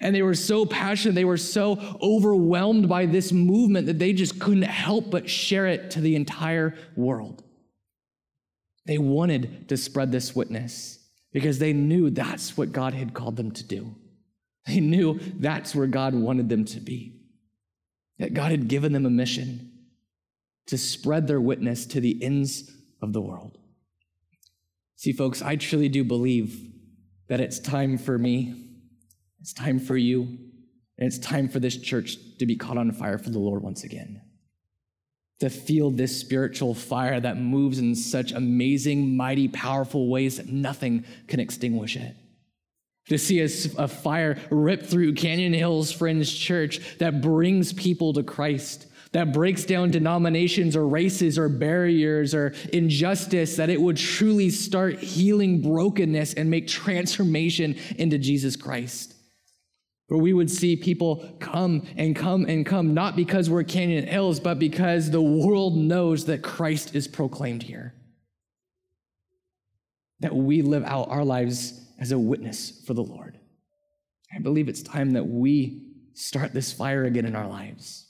And 0.00 0.14
they 0.14 0.22
were 0.22 0.34
so 0.34 0.66
passionate, 0.66 1.14
they 1.14 1.24
were 1.24 1.36
so 1.36 1.78
overwhelmed 2.02 2.88
by 2.88 3.06
this 3.06 3.32
movement 3.32 3.86
that 3.86 3.98
they 3.98 4.12
just 4.12 4.38
couldn't 4.38 4.62
help 4.62 5.10
but 5.10 5.28
share 5.30 5.66
it 5.66 5.90
to 5.92 6.00
the 6.00 6.16
entire 6.16 6.74
world. 6.96 7.42
They 8.86 8.98
wanted 8.98 9.68
to 9.68 9.76
spread 9.76 10.12
this 10.12 10.36
witness 10.36 10.98
because 11.32 11.58
they 11.58 11.72
knew 11.72 12.10
that's 12.10 12.56
what 12.56 12.72
God 12.72 12.94
had 12.94 13.14
called 13.14 13.36
them 13.36 13.50
to 13.52 13.64
do. 13.64 13.96
They 14.66 14.80
knew 14.80 15.20
that's 15.36 15.74
where 15.74 15.86
God 15.86 16.14
wanted 16.14 16.48
them 16.48 16.64
to 16.66 16.80
be. 16.80 17.20
That 18.18 18.34
God 18.34 18.50
had 18.50 18.68
given 18.68 18.92
them 18.92 19.06
a 19.06 19.10
mission 19.10 19.72
to 20.66 20.76
spread 20.76 21.26
their 21.28 21.40
witness 21.40 21.86
to 21.86 22.00
the 22.00 22.22
ends 22.22 22.70
of 23.00 23.12
the 23.12 23.20
world. 23.20 23.58
See, 24.96 25.12
folks, 25.12 25.42
I 25.42 25.56
truly 25.56 25.88
do 25.88 26.02
believe 26.02 26.72
that 27.28 27.40
it's 27.40 27.60
time 27.60 27.98
for 27.98 28.18
me 28.18 28.65
it's 29.40 29.52
time 29.52 29.78
for 29.78 29.96
you, 29.96 30.22
and 30.98 31.06
it's 31.06 31.18
time 31.18 31.48
for 31.48 31.60
this 31.60 31.76
church 31.76 32.16
to 32.38 32.46
be 32.46 32.56
caught 32.56 32.78
on 32.78 32.90
fire 32.92 33.18
for 33.18 33.30
the 33.30 33.38
Lord 33.38 33.62
once 33.62 33.84
again. 33.84 34.22
To 35.40 35.50
feel 35.50 35.90
this 35.90 36.18
spiritual 36.18 36.74
fire 36.74 37.20
that 37.20 37.36
moves 37.36 37.78
in 37.78 37.94
such 37.94 38.32
amazing, 38.32 39.16
mighty, 39.16 39.48
powerful 39.48 40.08
ways 40.08 40.38
that 40.38 40.48
nothing 40.48 41.04
can 41.28 41.40
extinguish 41.40 41.96
it. 41.96 42.16
To 43.08 43.18
see 43.18 43.40
a, 43.40 43.48
a 43.78 43.86
fire 43.86 44.38
rip 44.50 44.82
through 44.82 45.14
Canyon 45.14 45.52
Hills 45.52 45.92
Friends 45.92 46.32
Church 46.32 46.98
that 46.98 47.20
brings 47.20 47.72
people 47.72 48.14
to 48.14 48.22
Christ, 48.22 48.86
that 49.12 49.32
breaks 49.32 49.64
down 49.64 49.90
denominations 49.90 50.74
or 50.74 50.88
races 50.88 51.38
or 51.38 51.48
barriers 51.48 52.34
or 52.34 52.54
injustice, 52.72 53.56
that 53.56 53.70
it 53.70 53.80
would 53.80 53.96
truly 53.96 54.50
start 54.50 54.98
healing 54.98 55.60
brokenness 55.60 56.34
and 56.34 56.50
make 56.50 56.66
transformation 56.66 57.76
into 57.96 58.18
Jesus 58.18 58.56
Christ. 58.56 59.15
Where 60.08 60.20
we 60.20 60.32
would 60.32 60.50
see 60.50 60.76
people 60.76 61.36
come 61.40 61.82
and 61.96 62.14
come 62.14 62.44
and 62.44 62.64
come, 62.64 62.94
not 62.94 63.16
because 63.16 63.50
we're 63.50 63.64
Canyon 63.64 64.06
Hills, 64.06 64.38
but 64.38 64.58
because 64.58 65.10
the 65.10 65.22
world 65.22 65.76
knows 65.76 66.26
that 66.26 66.42
Christ 66.42 66.94
is 66.94 67.08
proclaimed 67.08 67.64
here. 67.64 67.94
That 70.20 70.34
we 70.34 70.62
live 70.62 70.84
out 70.84 71.08
our 71.08 71.24
lives 71.24 71.80
as 71.98 72.12
a 72.12 72.18
witness 72.18 72.82
for 72.86 72.94
the 72.94 73.02
Lord. 73.02 73.38
I 74.34 74.38
believe 74.38 74.68
it's 74.68 74.82
time 74.82 75.12
that 75.12 75.26
we 75.26 75.82
start 76.14 76.52
this 76.52 76.72
fire 76.72 77.04
again 77.04 77.26
in 77.26 77.36
our 77.36 77.48
lives. 77.48 78.06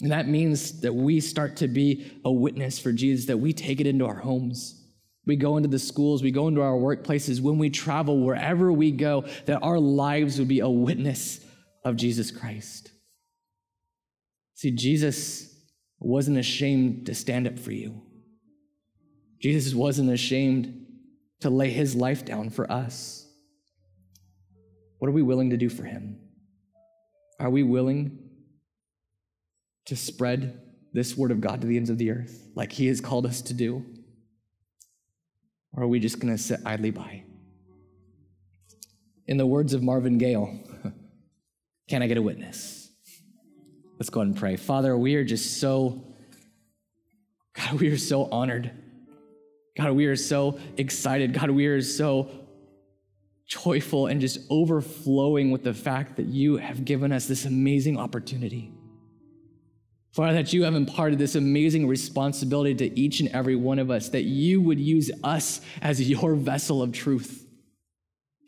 And 0.00 0.12
that 0.12 0.28
means 0.28 0.80
that 0.80 0.94
we 0.94 1.20
start 1.20 1.56
to 1.56 1.68
be 1.68 2.20
a 2.24 2.32
witness 2.32 2.78
for 2.78 2.92
Jesus, 2.92 3.26
that 3.26 3.36
we 3.36 3.52
take 3.52 3.80
it 3.80 3.86
into 3.86 4.06
our 4.06 4.20
homes 4.20 4.79
we 5.26 5.36
go 5.36 5.56
into 5.56 5.68
the 5.68 5.78
schools, 5.78 6.22
we 6.22 6.30
go 6.30 6.48
into 6.48 6.62
our 6.62 6.76
workplaces, 6.76 7.40
when 7.40 7.58
we 7.58 7.70
travel, 7.70 8.20
wherever 8.20 8.72
we 8.72 8.90
go, 8.90 9.24
that 9.46 9.62
our 9.62 9.78
lives 9.78 10.38
would 10.38 10.48
be 10.48 10.60
a 10.60 10.68
witness 10.68 11.40
of 11.84 11.96
Jesus 11.96 12.30
Christ. 12.30 12.90
See, 14.54 14.70
Jesus 14.70 15.54
wasn't 15.98 16.38
ashamed 16.38 17.06
to 17.06 17.14
stand 17.14 17.46
up 17.46 17.58
for 17.58 17.72
you. 17.72 18.02
Jesus 19.40 19.74
wasn't 19.74 20.10
ashamed 20.10 20.86
to 21.40 21.50
lay 21.50 21.70
his 21.70 21.94
life 21.94 22.24
down 22.24 22.50
for 22.50 22.70
us. 22.70 23.26
What 24.98 25.08
are 25.08 25.12
we 25.12 25.22
willing 25.22 25.50
to 25.50 25.56
do 25.56 25.70
for 25.70 25.84
him? 25.84 26.18
Are 27.38 27.48
we 27.48 27.62
willing 27.62 28.18
to 29.86 29.96
spread 29.96 30.60
this 30.92 31.16
word 31.16 31.30
of 31.30 31.40
God 31.40 31.62
to 31.62 31.66
the 31.66 31.78
ends 31.78 31.88
of 31.88 31.96
the 31.96 32.10
earth 32.10 32.48
like 32.54 32.72
he 32.72 32.86
has 32.88 33.00
called 33.00 33.24
us 33.24 33.40
to 33.42 33.54
do? 33.54 33.84
Or 35.80 35.84
are 35.84 35.88
we 35.88 35.98
just 35.98 36.20
going 36.20 36.36
to 36.36 36.36
sit 36.36 36.60
idly 36.66 36.90
by? 36.90 37.22
In 39.26 39.38
the 39.38 39.46
words 39.46 39.72
of 39.72 39.82
Marvin 39.82 40.18
Gaye, 40.18 40.34
can 41.88 42.02
I 42.02 42.06
get 42.06 42.18
a 42.18 42.22
witness? 42.22 42.90
Let's 43.98 44.10
go 44.10 44.20
ahead 44.20 44.28
and 44.28 44.36
pray. 44.36 44.56
Father, 44.56 44.94
we 44.94 45.14
are 45.14 45.24
just 45.24 45.58
so, 45.58 46.04
God, 47.54 47.80
we 47.80 47.88
are 47.88 47.96
so 47.96 48.28
honored. 48.30 48.70
God, 49.74 49.92
we 49.92 50.04
are 50.04 50.16
so 50.16 50.60
excited. 50.76 51.32
God, 51.32 51.50
we 51.50 51.64
are 51.64 51.80
so 51.80 52.28
joyful 53.46 54.06
and 54.06 54.20
just 54.20 54.40
overflowing 54.50 55.50
with 55.50 55.64
the 55.64 55.72
fact 55.72 56.16
that 56.16 56.26
you 56.26 56.58
have 56.58 56.84
given 56.84 57.10
us 57.10 57.24
this 57.24 57.46
amazing 57.46 57.98
opportunity. 57.98 58.70
Father, 60.12 60.34
that 60.34 60.52
you 60.52 60.64
have 60.64 60.74
imparted 60.74 61.18
this 61.18 61.36
amazing 61.36 61.86
responsibility 61.86 62.74
to 62.74 62.98
each 62.98 63.20
and 63.20 63.28
every 63.28 63.54
one 63.54 63.78
of 63.78 63.90
us, 63.90 64.08
that 64.08 64.24
you 64.24 64.60
would 64.60 64.80
use 64.80 65.10
us 65.22 65.60
as 65.80 66.08
your 66.08 66.34
vessel 66.34 66.82
of 66.82 66.92
truth. 66.92 67.46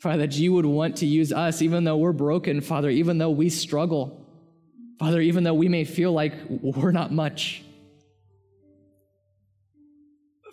Father, 0.01 0.19
that 0.19 0.37
you 0.37 0.53
would 0.53 0.67
want 0.67 0.97
to 0.97 1.07
use 1.07 1.33
us, 1.33 1.63
even 1.63 1.85
though 1.85 1.97
we're 1.97 2.13
broken, 2.13 2.61
Father, 2.61 2.91
even 2.91 3.19
though 3.19 3.31
we 3.31 3.49
struggle, 3.49 4.27
Father, 4.99 5.21
even 5.21 5.45
though 5.45 5.55
we 5.55 5.69
may 5.69 5.85
feel 5.85 6.13
like 6.13 6.35
we're 6.49 6.91
not 6.91 7.13
much. 7.13 7.63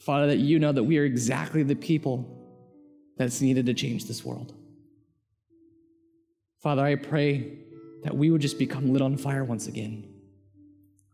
Father, 0.01 0.27
that 0.27 0.37
you 0.37 0.59
know 0.59 0.71
that 0.71 0.83
we 0.83 0.99
are 0.99 1.03
exactly 1.03 1.63
the 1.63 1.75
people 1.75 2.35
that's 3.17 3.41
needed 3.41 3.65
to 3.65 3.73
change 3.73 4.05
this 4.05 4.23
world. 4.23 4.53
Father, 6.61 6.83
I 6.83 6.95
pray 6.95 7.57
that 8.03 8.15
we 8.15 8.29
would 8.29 8.41
just 8.41 8.59
become 8.59 8.93
lit 8.93 9.01
on 9.01 9.17
fire 9.17 9.43
once 9.43 9.67
again. 9.67 10.18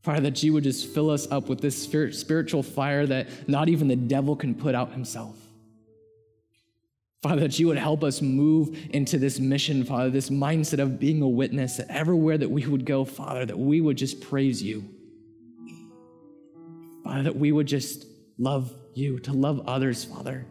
Father, 0.05 0.21
that 0.21 0.43
you 0.43 0.53
would 0.53 0.63
just 0.63 0.85
fill 0.93 1.09
us 1.09 1.27
up 1.31 1.49
with 1.49 1.61
this 1.61 1.81
spiritual 1.81 2.61
fire 2.61 3.07
that 3.07 3.49
not 3.49 3.69
even 3.69 3.87
the 3.87 3.95
devil 3.95 4.35
can 4.35 4.53
put 4.53 4.75
out 4.75 4.91
himself. 4.91 5.35
Father, 7.23 7.41
that 7.41 7.57
you 7.57 7.65
would 7.65 7.79
help 7.79 8.03
us 8.03 8.21
move 8.21 8.77
into 8.91 9.17
this 9.17 9.39
mission, 9.39 9.83
Father, 9.83 10.11
this 10.11 10.29
mindset 10.29 10.77
of 10.77 10.99
being 10.99 11.23
a 11.23 11.27
witness, 11.27 11.77
that 11.77 11.89
everywhere 11.89 12.37
that 12.37 12.51
we 12.51 12.67
would 12.67 12.85
go, 12.85 13.03
Father, 13.03 13.47
that 13.47 13.57
we 13.57 13.81
would 13.81 13.97
just 13.97 14.21
praise 14.21 14.61
you. 14.61 14.87
Father, 17.03 17.23
that 17.23 17.35
we 17.35 17.51
would 17.51 17.65
just 17.65 18.05
love 18.37 18.71
you, 18.93 19.17
to 19.21 19.33
love 19.33 19.63
others, 19.65 20.05
Father. 20.05 20.45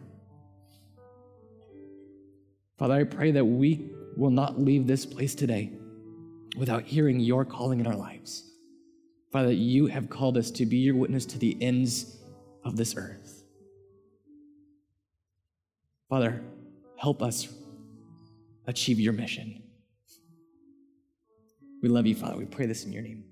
Father, 2.77 2.95
I 2.95 3.05
pray 3.05 3.31
that 3.31 3.45
we 3.45 3.89
will 4.17 4.31
not 4.31 4.59
leave 4.59 4.85
this 4.85 5.05
place 5.05 5.33
today 5.33 5.71
without 6.57 6.83
hearing 6.83 7.21
your 7.21 7.45
calling 7.45 7.79
in 7.79 7.87
our 7.87 7.95
lives. 7.95 8.51
Father, 9.35 9.49
that 9.49 9.55
you 9.55 9.87
have 9.87 10.09
called 10.09 10.37
us 10.37 10.49
to 10.49 10.65
be 10.65 10.77
your 10.77 10.95
witness 10.95 11.25
to 11.25 11.37
the 11.37 11.57
ends 11.59 12.19
of 12.63 12.77
this 12.77 12.95
earth. 12.95 13.43
Father, 16.07 16.41
help 16.95 17.21
us 17.21 17.49
achieve 18.65 18.97
your 18.97 19.11
mission. 19.11 19.61
We 21.83 21.89
love 21.89 22.05
you, 22.05 22.15
Father. 22.15 22.37
We 22.37 22.45
pray 22.45 22.65
this 22.65 22.85
in 22.85 22.93
your 22.93 23.03
name. 23.03 23.25